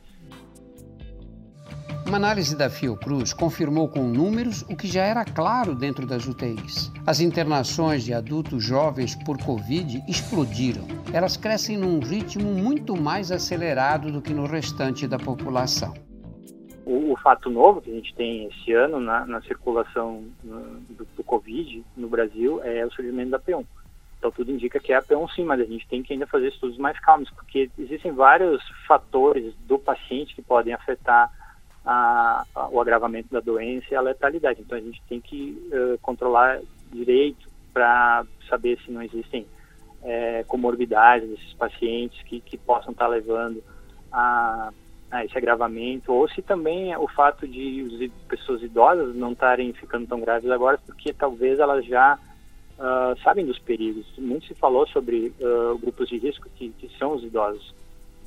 Uma 2.08 2.16
análise 2.16 2.56
da 2.56 2.70
Fiocruz 2.70 3.34
confirmou 3.34 3.86
com 3.86 4.02
números 4.02 4.62
o 4.62 4.74
que 4.74 4.86
já 4.86 5.02
era 5.02 5.26
claro 5.26 5.74
dentro 5.74 6.06
das 6.06 6.26
UTIs. 6.26 6.90
As 7.06 7.20
internações 7.20 8.02
de 8.02 8.14
adultos 8.14 8.64
jovens 8.64 9.14
por 9.14 9.36
Covid 9.36 10.02
explodiram. 10.08 10.88
Elas 11.12 11.36
crescem 11.36 11.76
num 11.76 12.00
ritmo 12.00 12.50
muito 12.50 12.96
mais 12.96 13.30
acelerado 13.30 14.10
do 14.10 14.22
que 14.22 14.32
no 14.32 14.46
restante 14.46 15.06
da 15.06 15.18
população. 15.18 15.92
O, 16.86 17.12
o 17.12 17.16
fato 17.18 17.50
novo 17.50 17.82
que 17.82 17.90
a 17.90 17.94
gente 17.94 18.14
tem 18.14 18.46
esse 18.46 18.72
ano 18.72 18.98
na, 18.98 19.26
na 19.26 19.42
circulação 19.42 20.24
no, 20.42 20.60
do, 20.88 21.06
do 21.14 21.22
Covid 21.22 21.84
no 21.94 22.08
Brasil 22.08 22.62
é 22.64 22.86
o 22.86 22.90
surgimento 22.90 23.32
da 23.32 23.38
P1. 23.38 23.66
Então 24.18 24.30
tudo 24.30 24.50
indica 24.50 24.80
que 24.80 24.94
é 24.94 24.96
a 24.96 25.02
P1 25.02 25.34
sim, 25.34 25.44
mas 25.44 25.60
a 25.60 25.64
gente 25.64 25.86
tem 25.86 26.02
que 26.02 26.14
ainda 26.14 26.26
fazer 26.26 26.48
estudos 26.48 26.78
mais 26.78 26.98
calmos, 27.00 27.28
porque 27.32 27.70
existem 27.78 28.12
vários 28.12 28.62
fatores 28.86 29.52
do 29.66 29.78
paciente 29.78 30.34
que 30.34 30.40
podem 30.40 30.72
afetar 30.72 31.30
a, 31.84 32.44
a, 32.54 32.68
o 32.68 32.80
agravamento 32.80 33.28
da 33.30 33.40
doença 33.40 33.86
e 33.90 33.96
a 33.96 34.00
letalidade. 34.00 34.60
Então 34.60 34.78
a 34.78 34.80
gente 34.80 35.02
tem 35.08 35.20
que 35.20 35.58
uh, 35.72 35.98
controlar 36.00 36.60
direito 36.92 37.48
para 37.72 38.24
saber 38.48 38.78
se 38.84 38.90
não 38.90 39.02
existem 39.02 39.46
é, 40.02 40.44
comorbidades 40.44 41.28
desses 41.28 41.52
pacientes 41.54 42.20
que, 42.22 42.40
que 42.40 42.56
possam 42.56 42.92
estar 42.92 43.06
tá 43.06 43.10
levando 43.10 43.62
a, 44.12 44.72
a, 45.10 45.24
esse 45.24 45.36
agravamento, 45.36 46.12
ou 46.12 46.28
se 46.28 46.42
também 46.42 46.96
o 46.96 47.08
fato 47.08 47.46
de 47.46 48.10
as 48.10 48.28
pessoas 48.28 48.62
idosas 48.62 49.14
não 49.14 49.32
estarem 49.32 49.72
ficando 49.72 50.06
tão 50.06 50.20
graves 50.20 50.50
agora, 50.50 50.78
porque 50.86 51.12
talvez 51.12 51.58
elas 51.58 51.84
já 51.84 52.18
uh, 52.78 53.20
sabem 53.22 53.44
dos 53.44 53.58
perigos. 53.58 54.06
Muito 54.18 54.46
se 54.46 54.54
falou 54.54 54.86
sobre 54.88 55.32
uh, 55.40 55.78
grupos 55.78 56.08
de 56.08 56.18
risco 56.18 56.48
que, 56.54 56.70
que 56.70 56.88
são 56.98 57.14
os 57.14 57.24
idosos. 57.24 57.74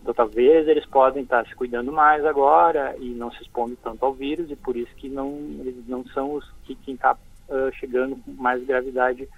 Então, 0.02 0.14
talvez 0.14 0.68
eles 0.68 0.86
podem 0.88 1.24
estar 1.24 1.46
se 1.46 1.56
cuidando 1.56 1.92
mais 1.92 2.26
agora 2.26 2.96
e 3.00 3.10
não 3.10 3.32
se 3.32 3.42
expondo 3.44 3.78
tanto 3.84 4.04
ao 4.04 4.14
vírus 4.14 4.50
e 4.50 4.56
por 4.56 4.76
isso 4.76 4.94
que 4.96 5.08
não 5.08 5.30
eles 5.60 5.88
não 5.88 6.04
são 6.08 6.34
os 6.34 6.52
que 6.64 6.74
quem 6.76 6.96
está 6.96 7.14
uh, 7.14 7.72
chegando 7.74 8.16
com 8.16 8.32
mais 8.32 8.64
gravidade 8.66 9.30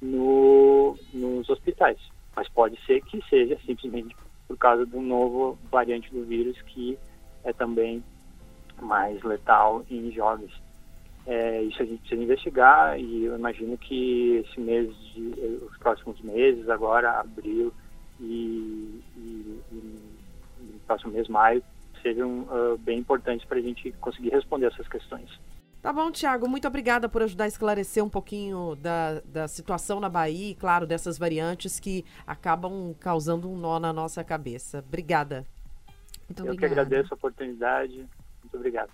no, 0.00 0.96
nos 1.12 1.48
hospitais. 1.48 1.98
Mas 2.36 2.48
pode 2.48 2.78
ser 2.86 3.02
que 3.02 3.20
seja 3.28 3.58
simplesmente 3.66 4.14
por 4.46 4.56
causa 4.56 4.86
do 4.86 5.00
novo 5.00 5.58
variante 5.70 6.10
do 6.12 6.24
vírus 6.24 6.60
que 6.62 6.96
é 7.42 7.52
também 7.52 8.02
mais 8.80 9.20
letal 9.22 9.84
em 9.90 10.12
jovens. 10.12 10.52
É, 11.26 11.62
isso 11.62 11.82
a 11.82 11.86
gente 11.86 12.00
precisa 12.00 12.22
investigar 12.22 13.00
e 13.00 13.24
eu 13.24 13.34
imagino 13.34 13.78
que 13.78 14.44
esse 14.44 14.60
mês, 14.60 14.94
de, 15.14 15.60
os 15.70 15.76
próximos 15.78 16.20
meses, 16.20 16.68
agora, 16.68 17.18
abril, 17.18 17.72
e, 18.20 19.02
e, 19.16 19.60
e 19.72 20.80
próximo 20.86 21.12
mês, 21.12 21.28
maio, 21.28 21.62
sejam 22.02 22.40
uh, 22.42 22.78
bem 22.78 22.98
importantes 22.98 23.46
para 23.46 23.58
a 23.58 23.62
gente 23.62 23.90
conseguir 24.00 24.30
responder 24.30 24.66
essas 24.66 24.86
questões. 24.88 25.30
Tá 25.80 25.92
bom, 25.92 26.10
Tiago, 26.10 26.48
muito 26.48 26.66
obrigada 26.66 27.10
por 27.10 27.22
ajudar 27.22 27.44
a 27.44 27.48
esclarecer 27.48 28.02
um 28.02 28.08
pouquinho 28.08 28.74
da, 28.76 29.20
da 29.20 29.46
situação 29.46 30.00
na 30.00 30.08
Bahia 30.08 30.52
e, 30.52 30.54
claro, 30.54 30.86
dessas 30.86 31.18
variantes 31.18 31.78
que 31.78 32.04
acabam 32.26 32.94
causando 32.98 33.50
um 33.50 33.58
nó 33.58 33.78
na 33.78 33.92
nossa 33.92 34.24
cabeça. 34.24 34.78
Obrigada. 34.78 35.44
Muito 36.26 36.40
Eu 36.40 36.52
obrigada. 36.52 36.58
que 36.58 36.80
agradeço 36.80 37.12
a 37.12 37.16
oportunidade. 37.16 37.98
Muito 38.42 38.56
obrigado. 38.56 38.90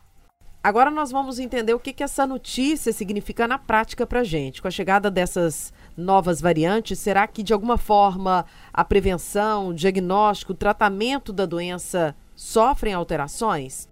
Agora 0.63 0.91
nós 0.91 1.11
vamos 1.11 1.39
entender 1.39 1.73
o 1.73 1.79
que, 1.79 1.93
que 1.93 2.03
essa 2.03 2.27
notícia 2.27 2.93
significa 2.93 3.47
na 3.47 3.57
prática 3.57 4.05
para 4.05 4.25
gente. 4.25 4.61
Com 4.61 4.67
a 4.69 4.71
chegada 4.71 5.11
dessas 5.11 5.73
novas 6.01 6.41
variantes, 6.41 6.99
será 6.99 7.27
que 7.27 7.43
de 7.43 7.53
alguma 7.53 7.79
forma 7.79 8.45
a 8.73 8.85
prevenção, 8.85 9.69
o 9.69 9.75
diagnóstico, 9.75 10.53
o 10.53 10.57
tratamento 10.57 11.33
da 11.33 11.47
doença 11.47 12.17
sofrem 12.35 12.95
alterações? 12.95 13.89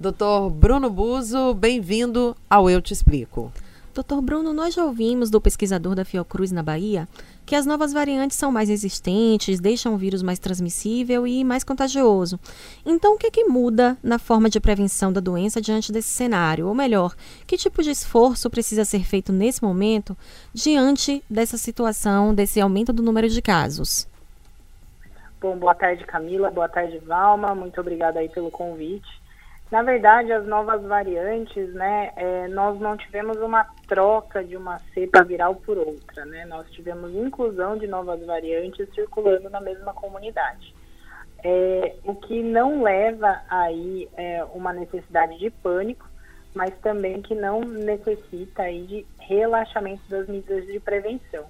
Doutor 0.00 0.50
Bruno 0.50 0.88
Buzo, 0.88 1.52
bem-vindo 1.54 2.34
ao 2.48 2.70
Eu 2.70 2.80
Te 2.80 2.92
Explico. 2.92 3.52
Doutor 3.94 4.22
Bruno, 4.22 4.54
nós 4.54 4.74
já 4.74 4.84
ouvimos 4.84 5.28
do 5.28 5.40
pesquisador 5.40 5.94
da 5.94 6.04
Fiocruz 6.04 6.50
na 6.50 6.62
Bahia 6.62 7.06
que 7.52 7.56
as 7.56 7.66
novas 7.66 7.92
variantes 7.92 8.38
são 8.38 8.50
mais 8.50 8.70
resistentes, 8.70 9.60
deixam 9.60 9.92
o 9.92 9.98
vírus 9.98 10.22
mais 10.22 10.38
transmissível 10.38 11.26
e 11.26 11.44
mais 11.44 11.62
contagioso. 11.62 12.40
Então, 12.82 13.12
o 13.12 13.18
que, 13.18 13.26
é 13.26 13.30
que 13.30 13.44
muda 13.44 13.94
na 14.02 14.18
forma 14.18 14.48
de 14.48 14.58
prevenção 14.58 15.12
da 15.12 15.20
doença 15.20 15.60
diante 15.60 15.92
desse 15.92 16.08
cenário? 16.08 16.66
Ou 16.66 16.74
melhor, 16.74 17.14
que 17.46 17.58
tipo 17.58 17.82
de 17.82 17.90
esforço 17.90 18.48
precisa 18.48 18.86
ser 18.86 19.04
feito 19.04 19.34
nesse 19.34 19.62
momento 19.62 20.16
diante 20.54 21.22
dessa 21.28 21.58
situação, 21.58 22.34
desse 22.34 22.58
aumento 22.58 22.90
do 22.90 23.02
número 23.02 23.28
de 23.28 23.42
casos? 23.42 24.08
Bom, 25.38 25.54
boa 25.58 25.74
tarde, 25.74 26.06
Camila. 26.06 26.50
Boa 26.50 26.70
tarde, 26.70 27.00
Valma. 27.00 27.54
Muito 27.54 27.78
obrigada 27.78 28.18
aí 28.18 28.30
pelo 28.30 28.50
convite. 28.50 29.21
Na 29.72 29.82
verdade, 29.82 30.30
as 30.30 30.46
novas 30.46 30.82
variantes, 30.82 31.72
né, 31.72 32.12
é, 32.14 32.46
nós 32.48 32.78
não 32.78 32.94
tivemos 32.94 33.40
uma 33.40 33.64
troca 33.88 34.44
de 34.44 34.54
uma 34.54 34.78
cepa 34.92 35.24
viral 35.24 35.54
por 35.54 35.78
outra, 35.78 36.26
né? 36.26 36.44
Nós 36.44 36.70
tivemos 36.72 37.10
inclusão 37.14 37.78
de 37.78 37.86
novas 37.86 38.22
variantes 38.26 38.86
circulando 38.94 39.48
na 39.48 39.62
mesma 39.62 39.94
comunidade. 39.94 40.74
É, 41.42 41.94
o 42.04 42.14
que 42.14 42.42
não 42.42 42.82
leva 42.82 43.40
aí 43.48 44.10
é, 44.14 44.44
uma 44.52 44.74
necessidade 44.74 45.38
de 45.38 45.48
pânico, 45.48 46.06
mas 46.54 46.78
também 46.80 47.22
que 47.22 47.34
não 47.34 47.62
necessita 47.62 48.64
aí 48.64 48.82
de 48.82 49.06
relaxamento 49.20 50.02
das 50.10 50.28
medidas 50.28 50.66
de 50.66 50.78
prevenção 50.80 51.46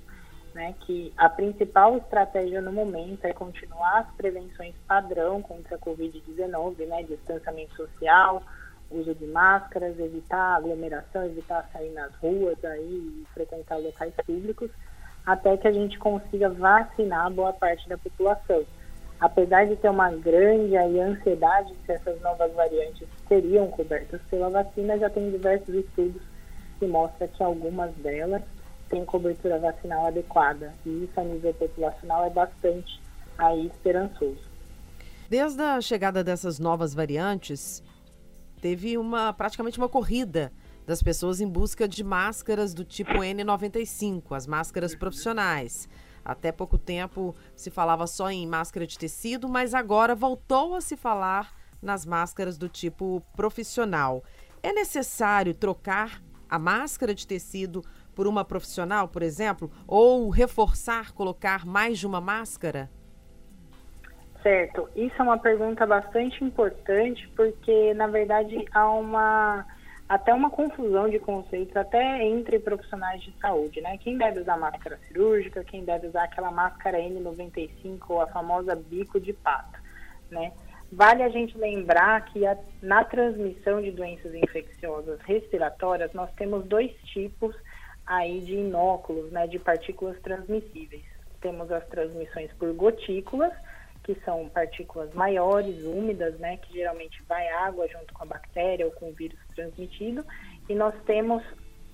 né, 0.55 0.75
que 0.81 1.13
a 1.17 1.29
principal 1.29 1.97
estratégia 1.97 2.61
no 2.61 2.73
momento 2.73 3.25
é 3.25 3.33
continuar 3.33 4.01
as 4.01 4.17
prevenções 4.17 4.75
padrão 4.87 5.43
contra 5.43 5.77
a 5.77 5.79
Covid-19, 5.79 6.87
né, 6.87 7.03
distanciamento 7.03 7.75
social, 7.77 8.43
uso 8.91 9.15
de 9.15 9.27
máscaras, 9.27 9.99
evitar 9.99 10.57
aglomeração, 10.57 11.25
evitar 11.25 11.69
sair 11.73 11.91
nas 11.93 12.15
ruas 12.17 12.63
aí 12.65 13.25
frequentar 13.33 13.79
locais 13.79 14.13
públicos, 14.27 14.71
até 15.25 15.57
que 15.57 15.69
a 15.69 15.73
gente 15.73 15.99
consiga 15.99 16.49
vacinar 16.49 17.31
boa 17.31 17.53
parte 17.53 17.89
da 17.89 17.97
população. 17.97 18.65
Apesar 19.21 19.67
de 19.67 19.77
ter 19.77 19.89
uma 19.89 20.11
grande 20.11 20.77
aí, 20.77 21.01
ansiedade 21.01 21.73
se 21.87 21.93
essas 21.93 22.21
novas 22.21 22.53
variantes 22.55 23.07
seriam 23.29 23.69
cobertas 23.69 24.21
pela 24.29 24.51
vacina, 24.51 24.99
já 24.99 25.09
tem 25.09 25.31
diversos 25.31 25.75
estudos 25.75 26.21
que 26.79 26.87
mostram 26.87 27.29
que 27.29 27.43
algumas 27.43 27.95
delas 27.95 28.43
tem 28.93 29.07
cobertura 29.07 29.59
vacinal 29.59 30.07
adequada. 30.07 30.75
E 30.85 31.05
isso 31.05 31.19
a 31.19 31.25
nível 31.25 31.55
populacional 31.55 32.27
é 32.27 32.31
bastante 32.31 33.01
aí 33.39 33.67
esperançoso. 33.67 34.53
Desde 35.31 35.63
a 35.63 35.81
chegada 35.81 36.23
dessas 36.23 36.59
novas 36.59 36.93
variantes, 36.93 37.83
teve 38.61 38.99
uma 38.99 39.33
praticamente 39.33 39.79
uma 39.79 39.89
corrida 39.89 40.53
das 40.87 41.03
pessoas 41.03 41.41
em 41.41 41.49
busca 41.49 41.89
de 41.89 42.05
máscaras 42.05 42.75
do 42.75 42.85
tipo 42.85 43.13
N95, 43.13 44.37
as 44.37 44.47
máscaras 44.47 44.95
profissionais. 44.95 45.89
Até 46.23 46.53
pouco 46.53 46.77
tempo 46.77 47.35
se 47.57 47.71
falava 47.71 48.07
só 48.07 48.31
em 48.31 48.47
máscara 48.47 48.87
de 48.87 48.99
tecido, 48.99 49.49
mas 49.49 49.73
agora 49.73 50.15
voltou 50.15 50.75
a 50.75 50.83
se 50.83 50.97
falar 50.99 51.51
nas 51.81 52.05
máscaras 52.05 52.59
do 52.59 52.69
tipo 52.69 53.23
profissional. 53.35 54.23
É 54.63 54.71
necessário 54.71 55.55
trocar 55.55 56.23
a 56.49 56.59
máscara 56.59 57.15
de 57.15 57.27
tecido 57.27 57.83
por 58.15 58.27
uma 58.27 58.45
profissional, 58.45 59.09
por 59.09 59.23
exemplo? 59.23 59.71
Ou 59.87 60.29
reforçar, 60.31 61.13
colocar 61.13 61.65
mais 61.67 61.99
de 61.99 62.07
uma 62.07 62.21
máscara? 62.21 62.91
Certo. 64.43 64.89
Isso 64.97 65.15
é 65.19 65.23
uma 65.23 65.39
pergunta 65.39 65.87
bastante 65.87 66.43
importante, 66.43 67.29
porque, 67.37 67.95
na 67.95 68.09
verdade, 68.09 68.65
há 68.73 68.91
uma 68.91 69.65
até 70.09 70.35
uma 70.35 70.51
confusão 70.51 71.09
de 71.09 71.19
conceitos 71.19 71.75
até 71.75 72.23
entre 72.23 72.59
profissionais 72.59 73.23
de 73.23 73.33
saúde, 73.41 73.81
né? 73.81 73.97
Quem 73.97 74.19
deve 74.19 74.41
usar 74.41 74.59
máscara 74.59 74.99
cirúrgica, 75.09 75.65
quem 75.65 75.85
deve 75.85 76.09
usar 76.09 76.25
aquela 76.25 76.51
máscara 76.51 76.99
N95 76.99 77.99
ou 78.11 78.21
a 78.21 78.27
famosa 78.27 78.75
bico 78.75 79.19
de 79.19 79.33
pato, 79.33 79.81
né? 80.31 80.53
Vale 80.93 81.23
a 81.23 81.31
gente 81.31 81.57
lembrar 81.57 82.27
que 82.27 82.45
a, 82.45 82.59
na 82.83 83.03
transmissão 83.05 83.81
de 83.81 83.91
doenças 83.91 84.35
infecciosas 84.35 85.19
respiratórias 85.23 86.13
nós 86.13 86.31
temos 86.35 86.67
dois 86.67 86.93
tipos 87.05 87.57
aí 88.07 88.41
de 88.41 88.55
inóculos, 88.55 89.31
né, 89.31 89.47
de 89.47 89.59
partículas 89.59 90.19
transmissíveis. 90.21 91.05
Temos 91.41 91.71
as 91.71 91.87
transmissões 91.87 92.51
por 92.53 92.73
gotículas, 92.73 93.53
que 94.05 94.15
são 94.25 94.49
partículas 94.49 95.13
maiores, 95.15 95.85
úmidas, 95.85 96.39
né, 96.39 96.57
que 96.57 96.73
geralmente 96.75 97.23
vai 97.29 97.49
água 97.49 97.87
junto 97.89 98.13
com 98.13 98.25
a 98.25 98.27
bactéria 98.27 98.87
ou 98.87 98.93
com 98.93 99.11
o 99.11 99.13
vírus 99.13 99.39
transmitido, 99.55 100.25
e 100.69 100.75
nós 100.75 100.95
temos 101.05 101.43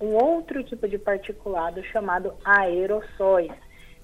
um 0.00 0.14
outro 0.14 0.62
tipo 0.62 0.88
de 0.88 0.98
particulado 0.98 1.82
chamado 1.84 2.34
aerossóis, 2.44 3.52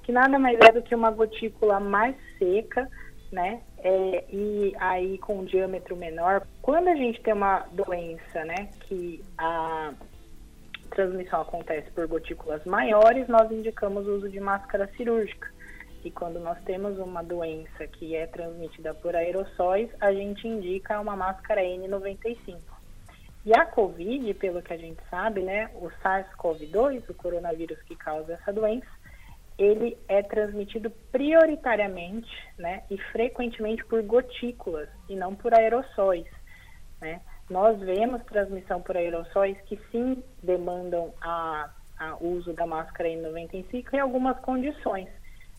que 0.03 0.13
nada 0.13 0.39
mais 0.39 0.59
é 0.61 0.73
do 0.73 0.83
que 0.83 0.95
uma 0.95 1.11
gotícula 1.11 1.81
mais 1.81 2.17
seca, 2.39 2.91
né, 3.33 3.63
é, 3.79 4.25
e 4.31 4.75
aí 4.79 5.19
com 5.19 5.39
um 5.39 5.45
diâmetro 5.45 5.97
menor. 5.97 6.47
Quando 6.63 6.89
a 6.89 6.95
gente 6.95 7.21
tem 7.23 7.33
uma 7.33 7.61
doença, 7.73 8.45
né, 8.45 8.69
que 8.81 9.23
a 9.37 9.93
transmissão 10.95 11.43
acontece 11.43 11.91
por 11.91 12.07
gotículas 12.07 12.65
maiores, 12.65 13.29
nós 13.29 13.51
indicamos 13.51 14.07
o 14.07 14.17
uso 14.17 14.29
de 14.29 14.41
máscara 14.41 14.89
cirúrgica. 14.97 15.53
E 16.05 16.11
quando 16.11 16.39
nós 16.39 16.59
temos 16.65 16.99
uma 16.99 17.23
doença 17.23 17.87
que 17.87 18.15
é 18.15 18.27
transmitida 18.27 18.95
por 18.95 19.17
aerossóis, 19.17 19.91
a 20.01 20.13
gente 20.13 20.47
indica 20.47 21.01
uma 21.01 21.17
máscara 21.17 21.63
N95. 21.63 22.59
E 23.47 23.53
a 23.55 23.67
COVID, 23.67 24.33
pelo 24.35 24.63
que 24.63 24.73
a 24.73 24.77
gente 24.77 25.03
sabe, 25.11 25.43
né, 25.43 25.71
o 25.75 25.91
SARS-CoV-2, 26.03 27.09
o 27.09 27.15
coronavírus 27.15 27.81
que 27.83 27.97
causa 27.97 28.35
essa 28.35 28.53
doença, 28.53 28.87
ele 29.59 29.97
é 30.09 30.23
transmitido 30.23 30.91
prioritariamente, 31.13 32.31
né, 32.59 32.83
e 32.91 32.99
frequentemente 33.13 33.85
por 33.85 34.03
gotículas 34.03 34.89
e 35.09 35.15
não 35.15 35.35
por 35.35 35.55
aerossóis, 35.55 36.27
né? 37.01 37.21
Nós 37.49 37.79
vemos 37.79 38.23
transmissão 38.25 38.81
por 38.81 38.97
aerossóis 38.97 39.61
que 39.63 39.79
sim 39.91 40.23
demandam 40.43 41.13
a, 41.21 41.71
a 41.99 42.17
uso 42.17 42.55
da 42.55 42.67
máscara 42.67 43.09
N95 43.11 43.93
em 43.93 43.99
algumas 43.99 44.39
condições. 44.41 45.09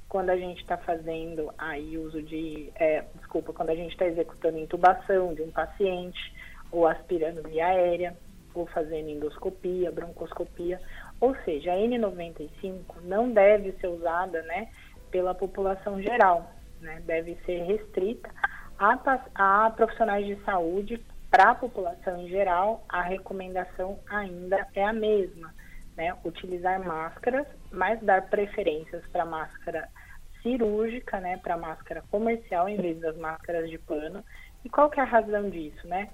Quando 0.09 0.31
a 0.31 0.37
gente 0.37 0.61
está 0.61 0.77
fazendo 0.77 1.53
aí 1.57 1.97
uso 1.97 2.23
de, 2.23 2.71
é, 2.75 3.03
desculpa, 3.15 3.53
quando 3.53 3.69
a 3.69 3.75
gente 3.75 3.91
está 3.91 4.05
executando 4.05 4.57
intubação 4.57 5.33
de 5.35 5.43
um 5.43 5.51
paciente, 5.51 6.33
ou 6.71 6.87
aspirando 6.87 7.43
via 7.43 7.67
aérea, 7.67 8.17
ou 8.53 8.65
fazendo 8.67 9.09
endoscopia, 9.09 9.91
broncoscopia, 9.91 10.81
ou 11.19 11.35
seja, 11.43 11.71
a 11.71 11.75
N95 11.75 12.81
não 13.03 13.31
deve 13.31 13.73
ser 13.73 13.87
usada, 13.87 14.41
né, 14.43 14.69
pela 15.11 15.35
população 15.35 16.01
geral, 16.01 16.49
né, 16.81 17.01
deve 17.05 17.35
ser 17.45 17.63
restrita 17.63 18.29
a, 18.79 18.97
a 19.35 19.69
profissionais 19.71 20.25
de 20.25 20.35
saúde 20.43 20.99
para 21.29 21.51
a 21.51 21.55
população 21.55 22.21
em 22.21 22.29
geral, 22.29 22.83
a 22.87 23.01
recomendação 23.01 23.99
ainda 24.09 24.67
é 24.73 24.83
a 24.83 24.93
mesma, 24.93 25.53
né? 25.97 26.15
Utilizar 26.23 26.83
máscaras, 26.85 27.47
mas 27.71 27.99
dar 28.01 28.29
preferências 28.29 29.05
para 29.07 29.25
máscara 29.25 29.89
cirúrgica, 30.41 31.19
né? 31.19 31.37
Para 31.37 31.57
máscara 31.57 32.03
comercial 32.09 32.69
em 32.69 32.77
vez 32.77 32.99
das 32.99 33.17
máscaras 33.17 33.69
de 33.69 33.77
pano. 33.79 34.23
E 34.63 34.69
qual 34.69 34.89
que 34.89 34.99
é 34.99 35.03
a 35.03 35.05
razão 35.05 35.49
disso, 35.49 35.87
né? 35.87 36.09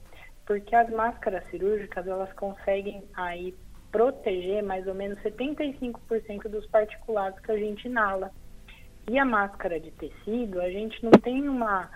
Porque 0.45 0.75
as 0.75 0.89
máscaras 0.89 1.47
cirúrgicas, 1.49 2.07
elas 2.07 2.31
conseguem 2.33 3.03
aí 3.13 3.55
proteger 3.91 4.63
mais 4.63 4.87
ou 4.87 4.95
menos 4.95 5.19
75% 5.19 6.47
dos 6.49 6.65
particulados 6.67 7.39
que 7.41 7.51
a 7.51 7.57
gente 7.57 7.85
inala. 7.85 8.31
E 9.09 9.19
a 9.19 9.25
máscara 9.25 9.79
de 9.79 9.91
tecido, 9.91 10.61
a 10.61 10.69
gente 10.69 11.03
não 11.03 11.11
tem 11.11 11.47
uma 11.47 11.89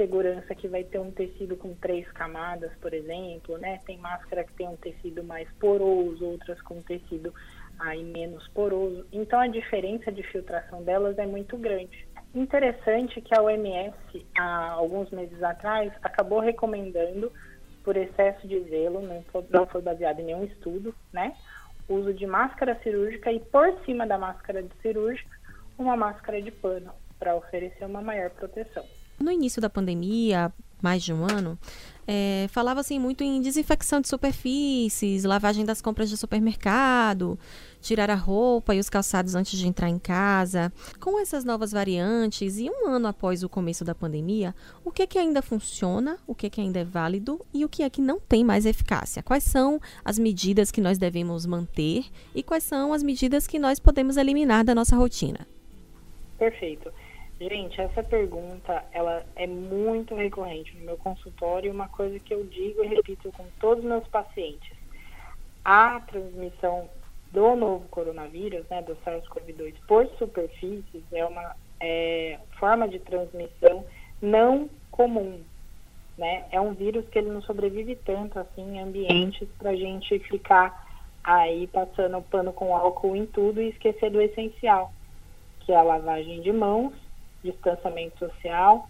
segurança 0.00 0.54
que 0.54 0.66
vai 0.66 0.82
ter 0.82 0.98
um 0.98 1.10
tecido 1.10 1.58
com 1.58 1.74
três 1.74 2.10
camadas, 2.12 2.72
por 2.80 2.94
exemplo, 2.94 3.58
né? 3.58 3.80
Tem 3.84 3.98
máscara 3.98 4.44
que 4.44 4.54
tem 4.54 4.66
um 4.66 4.76
tecido 4.76 5.22
mais 5.22 5.46
poroso, 5.60 6.24
outras 6.24 6.58
com 6.62 6.80
tecido 6.80 7.34
aí 7.78 8.02
menos 8.02 8.48
poroso. 8.48 9.06
Então 9.12 9.38
a 9.38 9.46
diferença 9.46 10.10
de 10.10 10.22
filtração 10.22 10.82
delas 10.82 11.18
é 11.18 11.26
muito 11.26 11.58
grande. 11.58 12.08
Interessante 12.34 13.20
que 13.20 13.36
a 13.36 13.42
OMS, 13.42 13.94
há 14.38 14.70
alguns 14.70 15.10
meses 15.10 15.42
atrás, 15.42 15.92
acabou 16.02 16.40
recomendando, 16.40 17.30
por 17.84 17.96
excesso 17.96 18.46
de 18.48 18.60
zelo, 18.70 19.02
não 19.02 19.22
foi, 19.24 19.44
não 19.50 19.66
foi 19.66 19.82
baseado 19.82 20.20
em 20.20 20.24
nenhum 20.24 20.44
estudo, 20.44 20.94
né? 21.12 21.36
Uso 21.88 22.14
de 22.14 22.26
máscara 22.26 22.78
cirúrgica 22.82 23.30
e 23.30 23.40
por 23.40 23.84
cima 23.84 24.06
da 24.06 24.16
máscara 24.16 24.62
de 24.62 24.74
cirúrgica, 24.80 25.30
uma 25.76 25.96
máscara 25.96 26.40
de 26.40 26.50
pano, 26.50 26.92
para 27.18 27.34
oferecer 27.34 27.84
uma 27.84 28.00
maior 28.00 28.30
proteção. 28.30 28.84
No 29.20 29.30
início 29.30 29.60
da 29.60 29.68
pandemia, 29.68 30.50
mais 30.82 31.02
de 31.02 31.12
um 31.12 31.24
ano, 31.24 31.58
é, 32.06 32.46
falava-se 32.48 32.98
muito 32.98 33.22
em 33.22 33.40
desinfecção 33.40 34.00
de 34.00 34.08
superfícies, 34.08 35.24
lavagem 35.24 35.64
das 35.64 35.82
compras 35.82 36.08
de 36.08 36.16
supermercado, 36.16 37.38
tirar 37.82 38.10
a 38.10 38.14
roupa 38.14 38.74
e 38.74 38.78
os 38.78 38.88
calçados 38.88 39.34
antes 39.34 39.58
de 39.58 39.68
entrar 39.68 39.90
em 39.90 39.98
casa. 39.98 40.72
Com 40.98 41.20
essas 41.20 41.44
novas 41.44 41.70
variantes 41.70 42.58
e 42.58 42.70
um 42.70 42.88
ano 42.88 43.08
após 43.08 43.42
o 43.42 43.48
começo 43.48 43.84
da 43.84 43.94
pandemia, 43.94 44.54
o 44.82 44.90
que 44.90 45.02
é 45.02 45.06
que 45.06 45.18
ainda 45.18 45.42
funciona, 45.42 46.18
o 46.26 46.34
que 46.34 46.46
é 46.46 46.50
que 46.50 46.60
ainda 46.60 46.80
é 46.80 46.84
válido 46.84 47.44
e 47.52 47.62
o 47.62 47.68
que 47.68 47.82
é 47.82 47.90
que 47.90 48.00
não 48.00 48.18
tem 48.18 48.42
mais 48.42 48.64
eficácia? 48.64 49.22
Quais 49.22 49.44
são 49.44 49.78
as 50.02 50.18
medidas 50.18 50.70
que 50.70 50.80
nós 50.80 50.96
devemos 50.96 51.44
manter 51.44 52.06
e 52.34 52.42
quais 52.42 52.64
são 52.64 52.94
as 52.94 53.02
medidas 53.02 53.46
que 53.46 53.58
nós 53.58 53.78
podemos 53.78 54.16
eliminar 54.16 54.64
da 54.64 54.74
nossa 54.74 54.96
rotina? 54.96 55.46
Perfeito. 56.38 56.90
Gente, 57.40 57.80
essa 57.80 58.02
pergunta 58.02 58.84
ela 58.92 59.24
é 59.34 59.46
muito 59.46 60.14
recorrente 60.14 60.76
no 60.76 60.84
meu 60.84 60.98
consultório. 60.98 61.72
Uma 61.72 61.88
coisa 61.88 62.18
que 62.18 62.34
eu 62.34 62.44
digo 62.44 62.84
e 62.84 62.88
repito 62.88 63.32
com 63.32 63.46
todos 63.58 63.82
os 63.82 63.88
meus 63.88 64.06
pacientes: 64.08 64.76
a 65.64 66.00
transmissão 66.00 66.90
do 67.32 67.56
novo 67.56 67.88
coronavírus, 67.88 68.68
né, 68.68 68.82
do 68.82 68.94
SARS-CoV-2, 68.96 69.74
por 69.88 70.06
superfícies 70.18 71.02
é 71.10 71.24
uma 71.24 71.56
é, 71.80 72.38
forma 72.58 72.86
de 72.86 72.98
transmissão 72.98 73.86
não 74.20 74.68
comum. 74.90 75.40
né? 76.18 76.44
É 76.52 76.60
um 76.60 76.74
vírus 76.74 77.08
que 77.08 77.18
ele 77.18 77.30
não 77.30 77.40
sobrevive 77.40 77.96
tanto 78.04 78.38
assim 78.38 78.76
em 78.76 78.80
ambientes 78.82 79.48
para 79.56 79.70
a 79.70 79.76
gente 79.76 80.18
ficar 80.18 80.86
aí 81.24 81.66
passando 81.68 82.20
pano 82.20 82.52
com 82.52 82.76
álcool 82.76 83.16
em 83.16 83.24
tudo 83.24 83.62
e 83.62 83.70
esquecer 83.70 84.10
do 84.10 84.20
essencial, 84.20 84.92
que 85.60 85.72
é 85.72 85.76
a 85.76 85.82
lavagem 85.82 86.42
de 86.42 86.52
mãos, 86.52 86.92
distanciamento 87.42 88.18
social, 88.18 88.88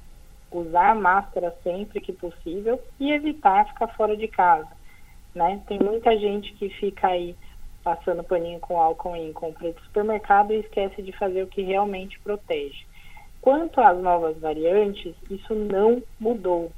usar 0.50 0.94
máscara 0.94 1.54
sempre 1.62 2.00
que 2.00 2.12
possível 2.12 2.80
e 2.98 3.12
evitar 3.12 3.68
ficar 3.68 3.88
fora 3.88 4.16
de 4.16 4.28
casa, 4.28 4.68
né? 5.34 5.62
Tem 5.66 5.78
muita 5.78 6.16
gente 6.18 6.52
que 6.54 6.68
fica 6.70 7.08
aí 7.08 7.36
passando 7.82 8.24
paninho 8.24 8.60
com 8.60 8.80
álcool 8.80 9.16
em 9.16 9.32
compra 9.32 9.72
de 9.72 9.80
supermercado 9.82 10.52
e 10.52 10.60
esquece 10.60 11.02
de 11.02 11.12
fazer 11.12 11.42
o 11.42 11.48
que 11.48 11.62
realmente 11.62 12.18
protege. 12.20 12.78
Quanto 13.40 13.80
às 13.80 13.98
novas 13.98 14.38
variantes, 14.38 15.14
isso 15.30 15.54
não 15.54 16.02
mudou 16.18 16.70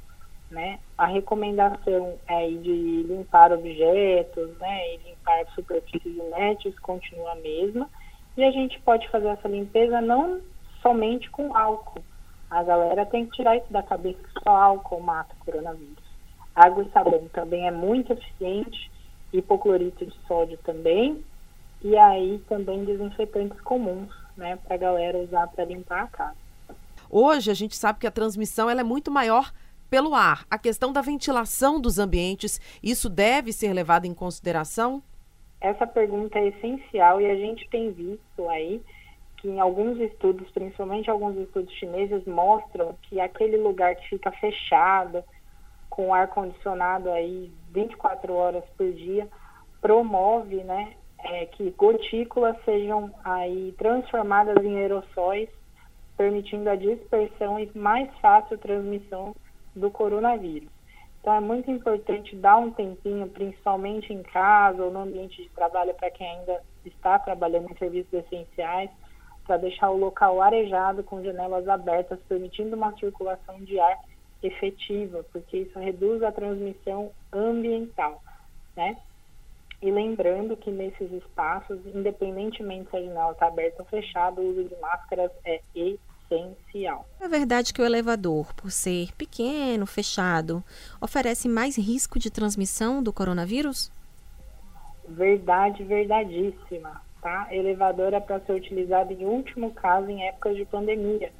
né? 0.53 0.79
A 0.97 1.07
recomendação 1.07 2.19
é 2.27 2.47
de 2.47 3.03
limpar 3.03 3.51
objetos, 3.51 4.55
né, 4.59 4.93
e 4.93 4.97
limpar 5.09 5.45
superfícies 5.55 6.15
inertes 6.15 6.77
continua 6.79 7.31
a 7.31 7.35
mesma. 7.35 7.89
E 8.37 8.43
a 8.43 8.51
gente 8.51 8.79
pode 8.81 9.09
fazer 9.09 9.29
essa 9.29 9.47
limpeza 9.47 9.99
não 9.99 10.39
somente 10.83 11.31
com 11.31 11.55
álcool. 11.57 12.03
A 12.51 12.61
galera 12.61 13.03
tem 13.07 13.25
que 13.25 13.37
tirar 13.37 13.57
isso 13.57 13.71
da 13.73 13.81
cabeça 13.81 14.19
que 14.21 14.43
só 14.43 14.55
álcool 14.55 15.01
mata 15.01 15.33
o 15.33 15.45
coronavírus. 15.45 16.03
Água 16.53 16.83
e 16.83 16.91
sabão 16.91 17.27
também 17.33 17.65
é 17.65 17.71
muito 17.71 18.13
eficiente, 18.13 18.91
hipoclorito 19.31 20.05
de 20.05 20.15
sódio 20.27 20.59
também, 20.63 21.23
e 21.81 21.97
aí 21.97 22.43
também 22.47 22.85
desinfetantes 22.85 23.59
comuns, 23.61 24.13
né, 24.37 24.57
para 24.57 24.75
a 24.75 24.77
galera 24.77 25.17
usar 25.17 25.47
para 25.47 25.65
limpar 25.65 26.03
a 26.03 26.07
casa. 26.07 26.43
Hoje 27.09 27.49
a 27.49 27.55
gente 27.55 27.75
sabe 27.75 27.99
que 27.99 28.07
a 28.07 28.11
transmissão 28.11 28.69
ela 28.69 28.81
é 28.81 28.83
muito 28.83 29.09
maior 29.09 29.51
pelo 29.89 30.13
ar. 30.13 30.45
A 30.49 30.57
questão 30.57 30.93
da 30.93 31.01
ventilação 31.01 31.81
dos 31.81 31.97
ambientes, 31.97 32.61
isso 32.81 33.09
deve 33.09 33.51
ser 33.51 33.73
levado 33.73 34.05
em 34.05 34.13
consideração? 34.13 35.01
Essa 35.59 35.87
pergunta 35.87 36.37
é 36.37 36.49
essencial 36.49 37.21
e 37.21 37.29
a 37.29 37.35
gente 37.35 37.67
tem 37.69 37.91
visto 37.91 38.49
aí 38.49 38.81
que 39.43 39.49
em 39.49 39.59
alguns 39.59 39.99
estudos, 39.99 40.49
principalmente 40.51 41.09
alguns 41.09 41.35
estudos 41.35 41.73
chineses, 41.73 42.25
mostram 42.25 42.95
que 43.01 43.19
aquele 43.19 43.57
lugar 43.57 43.93
que 43.93 44.07
fica 44.07 44.31
fechado, 44.31 45.21
com 45.89 46.13
ar 46.13 46.29
condicionado 46.29 47.11
aí 47.11 47.51
24 47.73 48.33
horas 48.33 48.63
por 48.77 48.89
dia, 48.93 49.27
promove, 49.81 50.63
né, 50.63 50.93
é, 51.19 51.45
que 51.47 51.71
gotículas 51.71 52.55
sejam 52.63 53.13
aí 53.21 53.75
transformadas 53.77 54.63
em 54.63 54.77
aerossóis, 54.77 55.49
permitindo 56.15 56.69
a 56.69 56.77
dispersão 56.77 57.59
e 57.59 57.69
mais 57.77 58.09
fácil 58.19 58.57
transmissão 58.57 59.35
do 59.75 59.91
coronavírus. 59.91 60.69
Então 61.19 61.33
é 61.33 61.41
muito 61.41 61.69
importante 61.69 62.33
dar 62.37 62.55
um 62.57 62.71
tempinho, 62.71 63.27
principalmente 63.27 64.13
em 64.13 64.23
casa 64.23 64.81
ou 64.81 64.89
no 64.89 65.01
ambiente 65.01 65.43
de 65.43 65.49
trabalho, 65.49 65.93
para 65.95 66.11
quem 66.11 66.27
ainda 66.27 66.61
está 66.85 67.19
trabalhando 67.19 67.69
em 67.69 67.77
serviços 67.77 68.13
essenciais, 68.13 68.89
para 69.45 69.57
deixar 69.57 69.89
o 69.89 69.97
local 69.97 70.41
arejado 70.41 71.03
com 71.03 71.23
janelas 71.23 71.67
abertas, 71.67 72.19
permitindo 72.27 72.75
uma 72.75 72.95
circulação 72.97 73.59
de 73.59 73.79
ar 73.79 73.99
efetiva, 74.41 75.25
porque 75.31 75.57
isso 75.59 75.79
reduz 75.79 76.21
a 76.23 76.31
transmissão 76.31 77.11
ambiental, 77.31 78.21
né? 78.75 78.97
E 79.81 79.91
lembrando 79.91 80.55
que 80.55 80.71
nesses 80.71 81.11
espaços, 81.11 81.79
independentemente 81.93 82.89
se 82.89 82.95
a 82.95 83.01
janela 83.01 83.33
está 83.33 83.47
aberta 83.47 83.81
ou 83.81 83.85
fechada, 83.89 84.39
o 84.39 84.51
uso 84.51 84.63
de 84.63 84.75
máscaras 84.79 85.31
é 85.43 85.59
essencial. 85.75 87.05
É 87.19 87.27
verdade 87.27 87.73
que 87.73 87.81
o 87.81 87.85
elevador, 87.85 88.53
por 88.53 88.71
ser 88.71 89.13
pequeno, 89.17 89.85
fechado, 89.85 90.63
oferece 91.01 91.49
mais 91.49 91.77
risco 91.77 92.17
de 92.17 92.31
transmissão 92.31 93.03
do 93.03 93.11
coronavírus? 93.11 93.91
Verdade, 95.05 95.83
verdadíssima. 95.83 97.01
Tá? 97.23 97.47
Elevador 97.51 98.13
é 98.13 98.19
para 98.19 98.41
ser 98.41 98.51
utilizado 98.51 99.13
em 99.13 99.23
último 99.23 99.71
caso 99.71 100.09
em 100.09 100.27
épocas 100.27 100.57
de 100.57 100.65
pandemia, 100.65 101.31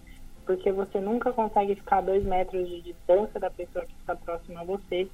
porque 0.45 0.71
você 0.71 1.01
nunca 1.01 1.33
consegue 1.33 1.75
ficar 1.75 1.97
a 1.97 2.01
dois 2.01 2.23
metros 2.23 2.69
de 2.69 2.79
distância 2.83 3.37
da 3.37 3.49
pessoa 3.49 3.85
que 3.85 3.93
está 3.99 4.15
próxima 4.15 4.61
a 4.61 4.63
você. 4.63 5.09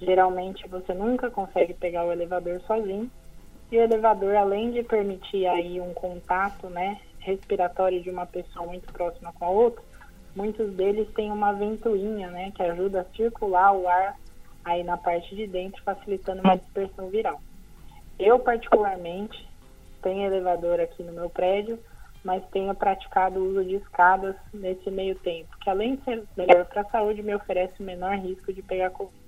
Geralmente 0.00 0.68
você 0.68 0.94
nunca 0.94 1.32
consegue 1.32 1.74
pegar 1.74 2.04
o 2.04 2.12
elevador 2.12 2.60
sozinho. 2.60 3.10
E 3.72 3.76
o 3.76 3.80
elevador, 3.80 4.36
além 4.36 4.70
de 4.70 4.84
permitir 4.84 5.48
aí 5.48 5.80
um 5.80 5.92
contato, 5.92 6.68
né, 6.68 7.00
respiratório 7.18 8.00
de 8.00 8.08
uma 8.08 8.24
pessoa 8.24 8.64
muito 8.68 8.92
próxima 8.92 9.32
com 9.32 9.46
a 9.46 9.50
outra, 9.50 9.82
muitos 10.36 10.72
deles 10.74 11.12
têm 11.14 11.32
uma 11.32 11.52
ventoinha, 11.54 12.30
né, 12.30 12.52
que 12.54 12.62
ajuda 12.62 13.00
a 13.00 13.16
circular 13.16 13.72
o 13.72 13.88
ar 13.88 14.16
aí 14.64 14.84
na 14.84 14.96
parte 14.96 15.34
de 15.34 15.48
dentro, 15.48 15.82
facilitando 15.82 16.40
uma 16.40 16.56
dispersão 16.56 17.08
viral. 17.08 17.40
Eu, 18.16 18.38
particularmente, 18.38 19.52
tenho 20.04 20.26
elevador 20.26 20.78
aqui 20.78 21.02
no 21.02 21.12
meu 21.12 21.30
prédio, 21.30 21.80
mas 22.22 22.44
tenho 22.52 22.72
praticado 22.74 23.40
o 23.40 23.50
uso 23.50 23.64
de 23.64 23.76
escadas 23.76 24.36
nesse 24.52 24.90
meio 24.90 25.14
tempo, 25.16 25.56
que 25.58 25.68
além 25.68 25.96
de 25.96 26.04
ser 26.04 26.22
melhor 26.36 26.66
para 26.66 26.82
a 26.82 26.90
saúde, 26.90 27.22
me 27.22 27.34
oferece 27.34 27.82
menor 27.82 28.16
risco 28.18 28.52
de 28.52 28.62
pegar 28.62 28.90
Covid. 28.90 29.24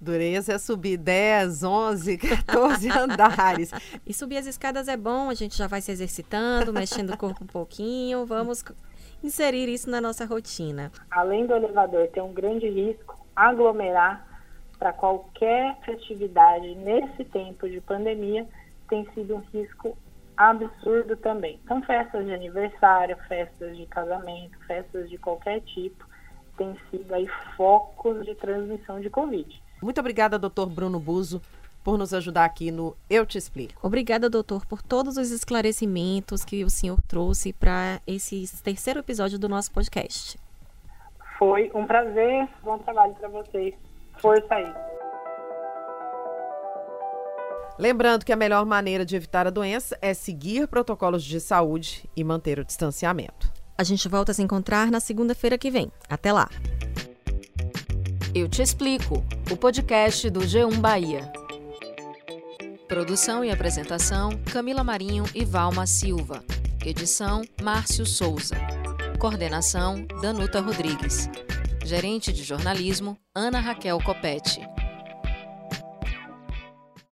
Dureza 0.00 0.52
é 0.52 0.58
subir 0.58 0.98
10, 0.98 1.64
11, 1.64 2.18
14 2.18 2.90
andares. 2.90 3.70
E 4.06 4.12
subir 4.12 4.36
as 4.36 4.46
escadas 4.46 4.86
é 4.86 4.96
bom, 4.96 5.30
a 5.30 5.34
gente 5.34 5.56
já 5.56 5.66
vai 5.66 5.80
se 5.80 5.90
exercitando, 5.90 6.72
mexendo 6.74 7.14
o 7.14 7.16
corpo 7.16 7.42
um 7.42 7.46
pouquinho. 7.46 8.26
Vamos 8.26 8.62
inserir 9.22 9.66
isso 9.68 9.88
na 9.88 10.02
nossa 10.02 10.26
rotina. 10.26 10.92
Além 11.10 11.46
do 11.46 11.54
elevador 11.54 12.06
ter 12.08 12.20
um 12.20 12.34
grande 12.34 12.68
risco, 12.68 13.18
aglomerar 13.34 14.26
para 14.78 14.92
qualquer 14.92 15.78
festividade 15.86 16.74
nesse 16.74 17.24
tempo 17.24 17.66
de 17.66 17.80
pandemia 17.80 18.46
tem 18.88 19.06
sido 19.14 19.36
um 19.36 19.42
risco 19.52 19.96
absurdo 20.36 21.16
também. 21.16 21.60
São 21.66 21.82
festas 21.82 22.24
de 22.24 22.32
aniversário, 22.32 23.16
festas 23.28 23.76
de 23.76 23.86
casamento, 23.86 24.58
festas 24.66 25.08
de 25.08 25.18
qualquer 25.18 25.60
tipo, 25.60 26.04
tem 26.56 26.76
sido 26.90 27.14
aí 27.14 27.26
focos 27.56 28.24
de 28.24 28.34
transmissão 28.34 29.00
de 29.00 29.10
Covid. 29.10 29.62
Muito 29.82 30.00
obrigada, 30.00 30.38
doutor 30.38 30.66
Bruno 30.66 30.98
Buzo, 30.98 31.40
por 31.82 31.98
nos 31.98 32.14
ajudar 32.14 32.44
aqui 32.44 32.70
no 32.70 32.96
Eu 33.10 33.26
Te 33.26 33.36
Explico. 33.36 33.86
Obrigada, 33.86 34.30
doutor, 34.30 34.64
por 34.66 34.82
todos 34.82 35.16
os 35.16 35.30
esclarecimentos 35.30 36.44
que 36.44 36.64
o 36.64 36.70
senhor 36.70 37.00
trouxe 37.02 37.52
para 37.52 38.00
esse 38.06 38.62
terceiro 38.62 39.00
episódio 39.00 39.38
do 39.38 39.48
nosso 39.48 39.70
podcast. 39.72 40.38
Foi 41.38 41.70
um 41.74 41.86
prazer, 41.86 42.48
bom 42.62 42.78
trabalho 42.78 43.14
para 43.14 43.28
vocês. 43.28 43.74
Força 44.18 44.54
aí. 44.54 44.93
Lembrando 47.78 48.24
que 48.24 48.32
a 48.32 48.36
melhor 48.36 48.64
maneira 48.64 49.04
de 49.04 49.16
evitar 49.16 49.46
a 49.46 49.50
doença 49.50 49.98
é 50.00 50.14
seguir 50.14 50.68
protocolos 50.68 51.24
de 51.24 51.40
saúde 51.40 52.08
e 52.16 52.22
manter 52.22 52.58
o 52.58 52.64
distanciamento. 52.64 53.52
A 53.76 53.82
gente 53.82 54.08
volta 54.08 54.30
a 54.30 54.34
se 54.34 54.42
encontrar 54.42 54.90
na 54.90 55.00
segunda-feira 55.00 55.58
que 55.58 55.70
vem. 55.70 55.90
Até 56.08 56.32
lá! 56.32 56.48
Eu 58.32 58.48
Te 58.48 58.62
Explico, 58.62 59.24
o 59.50 59.56
podcast 59.56 60.30
do 60.30 60.40
G1 60.40 60.78
Bahia. 60.78 61.32
Produção 62.86 63.44
e 63.44 63.50
apresentação: 63.50 64.30
Camila 64.52 64.84
Marinho 64.84 65.24
e 65.34 65.44
Valma 65.44 65.86
Silva. 65.86 66.44
Edição: 66.84 67.42
Márcio 67.62 68.06
Souza. 68.06 68.56
Coordenação: 69.18 70.06
Danuta 70.22 70.60
Rodrigues. 70.60 71.28
Gerente 71.84 72.32
de 72.32 72.44
jornalismo: 72.44 73.18
Ana 73.34 73.58
Raquel 73.58 73.98
Copete. 74.02 74.60